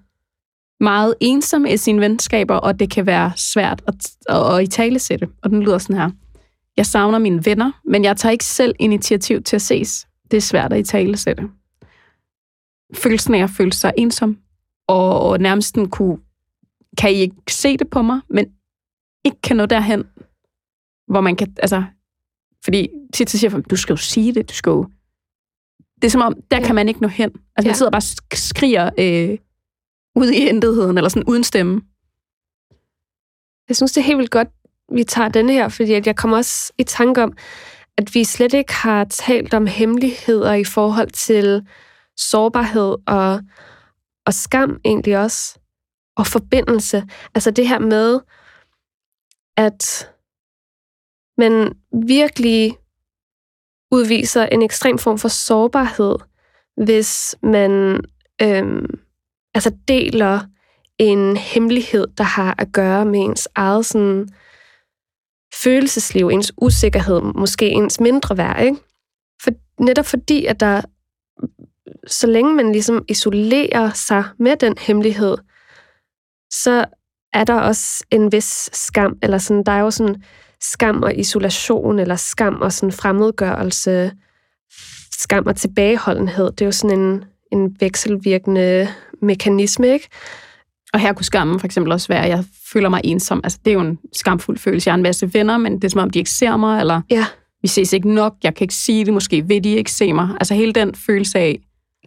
meget 0.80 1.14
ensom 1.20 1.66
i 1.66 1.76
sine 1.76 2.00
venskaber, 2.00 2.54
og 2.54 2.80
det 2.80 2.90
kan 2.90 3.06
være 3.06 3.32
svært 3.36 3.82
at, 3.86 3.94
at, 4.28 4.54
at 4.54 4.62
i 4.62 4.66
tale 4.66 4.98
sætte. 4.98 5.28
Og 5.42 5.50
den 5.50 5.62
lyder 5.62 5.78
sådan 5.78 5.96
her. 5.96 6.10
Jeg 6.76 6.86
savner 6.86 7.18
mine 7.18 7.46
venner, 7.46 7.72
men 7.84 8.04
jeg 8.04 8.16
tager 8.16 8.32
ikke 8.32 8.44
selv 8.44 8.74
initiativ 8.78 9.42
til 9.42 9.56
at 9.56 9.62
ses. 9.62 10.06
Det 10.30 10.36
er 10.36 10.40
svært 10.40 10.72
at 10.72 10.78
i 10.78 10.82
tale 10.82 11.16
sætte. 11.16 11.42
Følelsen 12.94 13.34
af 13.34 13.42
at 13.42 13.50
føle 13.50 13.72
sig 13.72 13.92
ensom, 13.96 14.38
og, 14.88 15.20
og 15.20 15.38
nærmest 15.38 15.74
den 15.74 15.88
kunne, 15.88 16.18
kan 16.98 17.12
I 17.12 17.14
ikke 17.14 17.36
se 17.48 17.76
det 17.76 17.90
på 17.90 18.02
mig, 18.02 18.20
men 18.30 18.46
ikke 19.24 19.40
kan 19.42 19.56
nå 19.56 19.66
derhen, 19.66 20.04
hvor 21.10 21.20
man 21.20 21.36
kan, 21.36 21.54
altså, 21.58 21.84
fordi 22.64 22.88
tit 23.14 23.30
så 23.30 23.38
siger 23.38 23.50
folk, 23.50 23.70
du 23.70 23.76
skal 23.76 23.92
jo 23.92 23.96
sige 23.96 24.34
det, 24.34 24.50
du 24.50 24.54
skal 24.54 24.70
jo... 24.70 24.86
Det 26.02 26.04
er 26.04 26.10
som 26.10 26.20
om, 26.20 26.34
der 26.50 26.56
ja. 26.56 26.66
kan 26.66 26.74
man 26.74 26.88
ikke 26.88 27.02
nå 27.02 27.08
hen. 27.08 27.30
Altså, 27.56 27.66
ja. 27.66 27.68
man 27.68 27.74
sidder 27.74 27.90
bare 27.90 28.24
og 28.30 28.38
skriger 28.38 28.90
øh, 28.98 29.38
ud 30.14 30.30
i 30.30 30.48
intetheden, 30.48 30.98
eller 30.98 31.08
sådan 31.08 31.28
uden 31.28 31.44
stemme. 31.44 31.82
Jeg 33.68 33.76
synes, 33.76 33.92
det 33.92 34.00
er 34.00 34.04
helt 34.04 34.18
vildt 34.18 34.30
godt, 34.30 34.48
vi 34.92 35.04
tager 35.04 35.28
denne 35.28 35.52
her, 35.52 35.68
fordi 35.68 35.92
at 35.92 36.06
jeg 36.06 36.16
kommer 36.16 36.36
også 36.36 36.72
i 36.78 36.82
tanke 36.82 37.22
om, 37.22 37.32
at 37.96 38.14
vi 38.14 38.24
slet 38.24 38.54
ikke 38.54 38.72
har 38.72 39.04
talt 39.04 39.54
om 39.54 39.66
hemmeligheder 39.66 40.54
i 40.54 40.64
forhold 40.64 41.10
til 41.10 41.66
sårbarhed 42.16 42.96
og, 43.06 43.40
og 44.26 44.34
skam 44.34 44.80
egentlig 44.84 45.18
også, 45.18 45.58
og 46.16 46.26
forbindelse. 46.26 47.02
Altså 47.34 47.50
det 47.50 47.68
her 47.68 47.78
med, 47.78 48.20
at 49.56 50.10
men 51.40 51.72
virkelig 52.06 52.76
udviser 53.90 54.46
en 54.46 54.62
ekstrem 54.62 54.98
form 54.98 55.18
for 55.18 55.28
sårbarhed, 55.28 56.16
hvis 56.84 57.36
man 57.42 58.00
øhm, 58.42 58.86
altså 59.54 59.72
deler 59.88 60.40
en 60.98 61.36
hemmelighed, 61.36 62.06
der 62.18 62.24
har 62.24 62.54
at 62.58 62.72
gøre 62.72 63.04
med 63.04 63.20
ens 63.20 63.48
eget 63.54 63.86
sådan, 63.86 64.28
følelsesliv, 65.54 66.28
ens 66.28 66.52
usikkerhed, 66.56 67.20
måske 67.20 67.68
ens 67.68 68.00
mindre 68.00 68.36
værd. 68.36 68.62
Ikke? 68.64 68.76
For, 69.42 69.50
netop 69.80 70.06
fordi, 70.06 70.46
at 70.46 70.60
der, 70.60 70.82
så 72.06 72.26
længe 72.26 72.54
man 72.54 72.72
ligesom 72.72 73.04
isolerer 73.08 73.90
sig 73.90 74.24
med 74.38 74.56
den 74.56 74.74
hemmelighed, 74.78 75.36
så 76.52 76.84
er 77.32 77.44
der 77.44 77.60
også 77.60 78.04
en 78.10 78.32
vis 78.32 78.70
skam, 78.72 79.18
eller 79.22 79.38
sådan, 79.38 79.64
der 79.66 79.72
er 79.72 79.80
jo 79.80 79.90
sådan 79.90 80.22
skam 80.60 81.02
og 81.02 81.16
isolation, 81.16 81.98
eller 81.98 82.16
skam 82.16 82.60
og 82.60 82.72
sådan 82.72 82.92
fremmedgørelse, 82.92 84.12
skam 85.12 85.46
og 85.46 85.56
tilbageholdenhed. 85.56 86.52
Det 86.52 86.60
er 86.60 86.66
jo 86.66 86.72
sådan 86.72 87.00
en, 87.00 87.24
en 87.52 87.76
vekselvirkende 87.80 88.88
mekanisme, 89.22 89.88
ikke? 89.88 90.08
Og 90.92 91.00
her 91.00 91.12
kunne 91.12 91.24
skammen 91.24 91.60
for 91.60 91.66
eksempel 91.66 91.92
også 91.92 92.08
være, 92.08 92.22
at 92.22 92.28
jeg 92.28 92.44
føler 92.72 92.88
mig 92.88 93.00
ensom. 93.04 93.40
Altså, 93.44 93.58
det 93.64 93.70
er 93.70 93.74
jo 93.74 93.80
en 93.80 93.98
skamfuld 94.12 94.58
følelse. 94.58 94.88
Jeg 94.88 94.92
har 94.92 94.96
en 94.96 95.02
masse 95.02 95.34
venner, 95.34 95.58
men 95.58 95.74
det 95.74 95.84
er 95.84 95.88
som 95.88 96.00
om, 96.00 96.10
de 96.10 96.18
ikke 96.18 96.30
ser 96.30 96.56
mig, 96.56 96.80
eller 96.80 97.00
ja. 97.10 97.26
vi 97.62 97.68
ses 97.68 97.92
ikke 97.92 98.14
nok, 98.14 98.34
jeg 98.42 98.54
kan 98.54 98.64
ikke 98.64 98.74
sige 98.74 99.04
det, 99.04 99.14
måske 99.14 99.46
vil 99.46 99.64
de 99.64 99.70
ikke 99.70 99.92
se 99.92 100.12
mig. 100.12 100.28
Altså 100.40 100.54
hele 100.54 100.72
den 100.72 100.94
følelse 100.94 101.38
af 101.38 101.60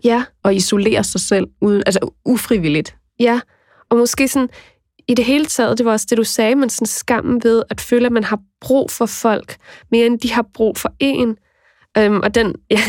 ja. 0.04 0.24
at 0.46 0.56
isolere 0.56 1.04
sig 1.04 1.22
selv, 1.22 1.48
uden, 1.62 1.84
altså 1.86 2.00
ufrivilligt. 2.26 2.96
Ja, 3.20 3.40
og 3.90 3.98
måske 3.98 4.28
sådan, 4.28 4.50
i 5.08 5.14
det 5.14 5.26
hele 5.26 5.46
taget, 5.46 5.78
det 5.78 5.86
var 5.86 5.92
også 5.92 6.08
det, 6.10 6.18
du 6.18 6.24
sagde, 6.24 6.56
men 6.56 6.70
sådan 6.70 6.88
skammen 6.88 7.44
ved 7.44 7.64
at 7.70 7.82
føle, 7.82 8.06
at 8.06 8.12
man 8.12 8.24
har 8.24 8.40
brug 8.62 8.92
for 8.92 9.06
folk, 9.06 9.56
mere 9.92 10.06
end 10.06 10.20
de 10.20 10.32
har 10.32 10.46
brug 10.54 10.78
for 10.78 10.94
en. 11.00 11.38
Øhm, 11.98 12.20
og 12.20 12.36
den, 12.36 12.56
ja, 12.72 12.82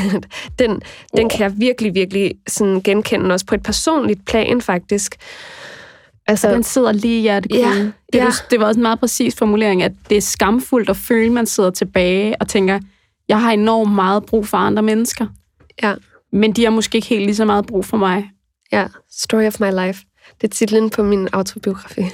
den, 0.58 0.82
den 1.16 1.28
kan 1.28 1.40
jeg 1.40 1.52
virkelig, 1.56 1.94
virkelig 1.94 2.32
sådan 2.48 2.80
genkende 2.80 3.32
også 3.32 3.46
på 3.46 3.54
et 3.54 3.62
personligt 3.62 4.26
plan, 4.26 4.60
faktisk. 4.60 5.16
Altså, 6.26 6.50
den 6.50 6.62
sidder 6.62 6.92
lige 6.92 7.18
i 7.18 7.22
hjertekuglen. 7.22 7.94
Ja, 8.12 8.18
det, 8.18 8.24
ja. 8.24 8.30
det 8.50 8.60
var 8.60 8.66
også 8.66 8.78
en 8.78 8.82
meget 8.82 9.00
præcis 9.00 9.36
formulering, 9.36 9.82
at 9.82 9.92
det 10.08 10.16
er 10.16 10.20
skamfuldt 10.20 10.90
at 10.90 10.96
føle, 10.96 11.26
at 11.26 11.32
man 11.32 11.46
sidder 11.46 11.70
tilbage 11.70 12.36
og 12.40 12.48
tænker, 12.48 12.80
jeg 13.28 13.40
har 13.40 13.52
enormt 13.52 13.94
meget 13.94 14.26
brug 14.26 14.46
for 14.46 14.56
andre 14.56 14.82
mennesker. 14.82 15.26
Ja. 15.82 15.94
Men 16.32 16.52
de 16.52 16.64
har 16.64 16.70
måske 16.70 16.96
ikke 16.96 17.08
helt 17.08 17.24
lige 17.24 17.36
så 17.36 17.44
meget 17.44 17.66
brug 17.66 17.84
for 17.84 17.96
mig. 17.96 18.30
Ja, 18.72 18.86
Story 19.10 19.46
of 19.46 19.60
my 19.60 19.86
life. 19.86 20.04
Det 20.40 20.50
er 20.50 20.54
titlen 20.54 20.90
på 20.90 21.02
min 21.02 21.28
autobiografi. 21.32 22.00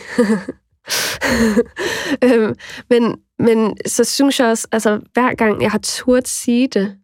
øhm, 2.24 2.54
men, 2.90 3.20
men 3.38 3.76
så 3.86 4.04
synes 4.04 4.40
jeg 4.40 4.48
også, 4.48 4.68
altså 4.72 5.00
hver 5.12 5.34
gang 5.34 5.62
jeg 5.62 5.70
har 5.70 5.78
turt 5.78 6.28
sige 6.28 6.68
det, 6.68 6.96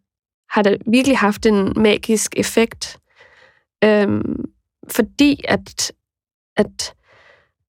har 0.50 0.62
det 0.62 0.82
virkelig 0.86 1.18
haft 1.18 1.46
en 1.46 1.72
magisk 1.76 2.34
effekt. 2.36 2.98
Øhm, 3.84 4.44
fordi 4.90 5.44
at, 5.48 5.92
at 6.56 6.94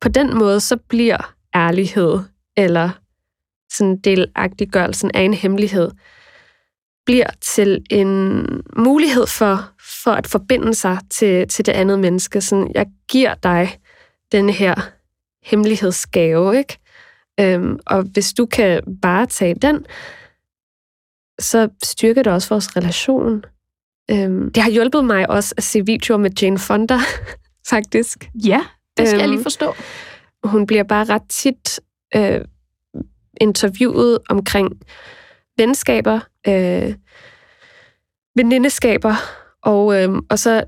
på 0.01 0.09
den 0.09 0.37
måde, 0.37 0.59
så 0.59 0.77
bliver 0.77 1.33
ærlighed 1.55 2.19
eller 2.57 2.89
sådan 3.71 3.97
delagtiggørelsen 3.97 5.11
af 5.13 5.21
en 5.21 5.33
hemmelighed, 5.33 5.91
bliver 7.05 7.29
til 7.41 7.85
en 7.89 8.43
mulighed 8.77 9.27
for, 9.27 9.71
for 9.87 10.11
at 10.11 10.27
forbinde 10.27 10.73
sig 10.73 10.99
til, 11.09 11.47
til 11.47 11.65
det 11.65 11.71
andet 11.71 11.99
menneske. 11.99 12.41
Sådan, 12.41 12.71
jeg 12.75 12.85
giver 13.09 13.33
dig 13.33 13.79
den 14.31 14.49
her 14.49 14.75
hemmelighedsgave, 15.43 16.57
ikke? 16.57 16.77
Øhm, 17.39 17.79
og 17.85 18.03
hvis 18.03 18.33
du 18.33 18.45
kan 18.45 18.99
bare 19.01 19.25
tage 19.25 19.55
den, 19.55 19.85
så 21.39 21.69
styrker 21.83 22.23
det 22.23 22.33
også 22.33 22.49
vores 22.49 22.77
relation. 22.77 23.43
Øhm, 24.11 24.51
det 24.51 24.63
har 24.63 24.69
hjulpet 24.71 25.05
mig 25.05 25.29
også 25.29 25.53
at 25.57 25.63
se 25.63 25.85
videoer 25.85 26.17
med 26.17 26.31
Jane 26.41 26.59
Fonda, 26.59 26.97
faktisk. 27.69 28.29
Ja, 28.45 28.65
det 28.97 29.07
skal 29.07 29.17
øhm, 29.17 29.19
jeg 29.19 29.27
lige 29.27 29.37
øhm, 29.37 29.43
forstå. 29.43 29.73
Hun 30.43 30.67
bliver 30.67 30.83
bare 30.83 31.05
ret 31.05 31.29
tit 31.29 31.79
øh, 32.15 32.41
interviewet 33.41 34.19
omkring 34.29 34.81
venskaber, 35.57 36.19
øh, 36.47 36.95
venindeskaber, 38.35 39.15
og, 39.63 40.03
øh, 40.03 40.09
og 40.29 40.39
så 40.39 40.63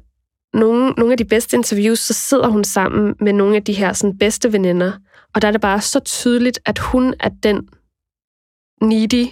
nogle, 0.54 0.90
nogle 0.90 1.12
af 1.12 1.18
de 1.18 1.26
bedste 1.26 1.58
interviews, 1.58 2.00
så 2.00 2.14
sidder 2.14 2.48
hun 2.48 2.64
sammen 2.64 3.16
med 3.20 3.34
nogle 3.34 3.56
af 3.56 3.64
de 3.64 3.74
her 3.74 3.94
sådan, 3.94 4.18
bedste 4.18 4.54
veninder, 4.54 4.92
og 5.36 5.42
der 5.42 5.48
er 5.48 5.52
det 5.52 5.62
bare 5.62 5.82
så 5.82 6.00
tydeligt, 6.00 6.60
at 6.66 6.80
hun 6.80 7.14
er 7.20 7.30
den 7.44 7.70
needy 8.82 9.28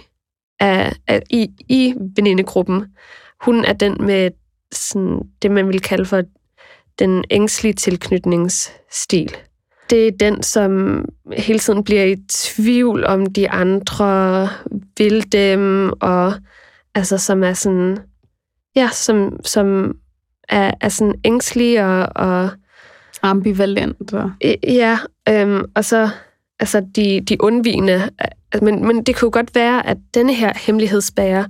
af, 0.60 0.92
af, 1.06 1.22
i, 1.30 1.48
i 1.68 1.94
venindegruppen. 2.16 2.84
Hun 3.40 3.64
er 3.64 3.72
den 3.72 3.96
med 4.00 4.30
sådan, 4.72 5.20
det, 5.42 5.50
man 5.50 5.68
vil 5.68 5.80
kalde 5.80 6.04
for 6.04 6.22
den 6.98 7.24
ængstlige 7.30 7.72
tilknytningsstil. 7.74 9.36
Det 9.90 10.08
er 10.08 10.12
den, 10.20 10.42
som 10.42 11.04
hele 11.36 11.58
tiden 11.58 11.84
bliver 11.84 12.04
i 12.04 12.16
tvivl 12.28 13.04
om 13.04 13.26
de 13.26 13.50
andre 13.50 14.48
vil 14.98 15.32
dem, 15.32 15.92
og 16.00 16.32
altså 16.94 17.18
som 17.18 17.44
er 17.44 17.52
sådan, 17.52 17.98
ja, 18.78 18.88
som, 18.92 19.40
som 19.44 19.96
er, 20.48 20.70
er 20.80 20.88
sådan 20.88 21.14
ængstelig 21.24 21.84
og, 21.84 22.08
og 22.14 22.50
ambivalent. 23.22 24.14
Og... 24.14 24.30
Ja, 24.62 24.98
øhm, 25.28 25.64
og 25.74 25.84
så 25.84 26.10
altså 26.60 26.86
de, 26.96 27.20
de 27.20 27.42
undvigende. 27.42 28.10
Men, 28.62 28.86
men 28.86 29.02
det 29.02 29.16
kunne 29.16 29.30
godt 29.30 29.54
være, 29.54 29.86
at 29.86 29.96
denne 30.14 30.34
her 30.34 30.52
hemmelighedsbærer, 30.56 31.44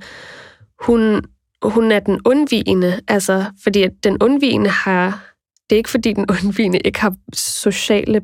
hun, 0.80 1.24
hun 1.62 1.92
er 1.92 2.00
den 2.00 2.20
undvigende, 2.24 3.00
altså 3.08 3.44
fordi 3.62 3.82
at 3.82 3.92
den 4.04 4.22
undvigende 4.22 4.70
har, 4.70 5.34
det 5.70 5.76
er 5.76 5.78
ikke 5.78 5.90
fordi 5.90 6.12
den 6.12 6.26
undvigende 6.30 6.78
ikke 6.78 7.00
har 7.00 7.14
sociale 7.32 8.20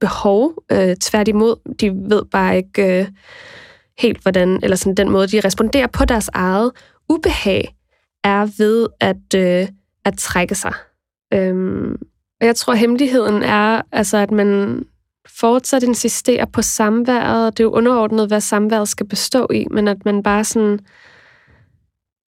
behov, 0.00 0.54
øh, 0.72 0.96
tværtimod, 0.96 1.74
de 1.80 1.90
ved 1.90 2.22
bare 2.32 2.56
ikke 2.56 3.00
øh, 3.00 3.06
helt 3.98 4.22
hvordan, 4.22 4.60
eller 4.62 4.76
sådan 4.76 4.94
den 4.94 5.10
måde, 5.10 5.26
de 5.28 5.40
responderer 5.40 5.86
på 5.86 6.04
deres 6.04 6.30
eget 6.32 6.70
ubehag, 7.08 7.75
er 8.26 8.46
ved 8.58 8.88
at, 9.00 9.34
øh, 9.36 9.68
at 10.04 10.18
trække 10.18 10.54
sig. 10.54 10.72
Øhm, 11.34 11.92
og 12.40 12.46
jeg 12.46 12.56
tror, 12.56 12.74
hemmeligheden 12.74 13.42
er, 13.42 13.82
altså, 13.92 14.16
at 14.16 14.30
man 14.30 14.82
fortsat 15.28 15.82
insisterer 15.82 16.44
på 16.44 16.62
samværet. 16.62 17.58
Det 17.58 17.62
er 17.62 17.66
jo 17.66 17.70
underordnet, 17.70 18.28
hvad 18.28 18.40
samværet 18.40 18.88
skal 18.88 19.06
bestå 19.06 19.46
i, 19.54 19.66
men 19.70 19.88
at 19.88 20.04
man 20.04 20.22
bare 20.22 20.44
sådan 20.44 20.80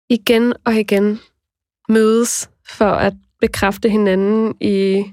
igen 0.09 0.53
og 0.65 0.73
igen 0.73 1.19
mødes 1.89 2.49
for 2.69 2.91
at 2.91 3.13
bekræfte 3.41 3.89
hinanden 3.89 4.55
i, 4.61 5.03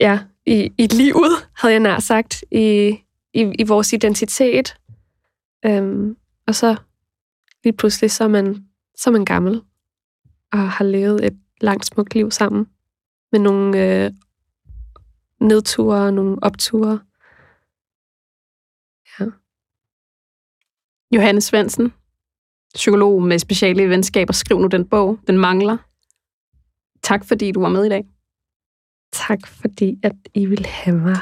ja, 0.00 0.18
i, 0.46 0.72
i 0.78 0.86
livet, 0.86 1.48
havde 1.56 1.72
jeg 1.72 1.80
nær 1.80 1.98
sagt, 1.98 2.44
i, 2.50 2.96
i, 3.34 3.52
i 3.58 3.62
vores 3.62 3.92
identitet. 3.92 4.76
Øhm, 5.66 6.16
og 6.46 6.54
så 6.54 6.76
lige 7.64 7.76
pludselig, 7.76 8.10
så 8.10 8.24
er, 8.24 8.28
man, 8.28 8.64
så 8.96 9.10
er 9.10 9.12
man 9.12 9.24
gammel 9.24 9.62
og 10.52 10.70
har 10.70 10.84
levet 10.84 11.24
et 11.24 11.38
langt, 11.60 11.86
smukt 11.86 12.14
liv 12.14 12.30
sammen 12.30 12.66
med 13.32 13.40
nogle 13.40 14.04
øh, 14.04 14.12
nedture 15.40 16.06
og 16.06 16.14
nogle 16.14 16.38
opture. 16.42 17.00
Ja. 19.20 19.26
Johanne 21.14 21.40
Svensen, 21.40 21.92
psykolog 22.74 23.22
med 23.22 23.38
speciale 23.38 23.82
i 23.82 23.88
venskab, 23.88 24.28
og 24.28 24.34
skriv 24.34 24.58
nu 24.58 24.66
den 24.66 24.88
bog. 24.88 25.18
Den 25.26 25.38
mangler. 25.38 25.76
Tak 27.02 27.24
fordi 27.24 27.52
du 27.52 27.60
var 27.60 27.68
med 27.68 27.84
i 27.84 27.88
dag. 27.88 28.04
Tak 29.12 29.46
fordi, 29.46 30.00
at 30.02 30.16
I 30.34 30.46
ville 30.46 30.66
have 30.66 30.96
mig. 30.96 31.20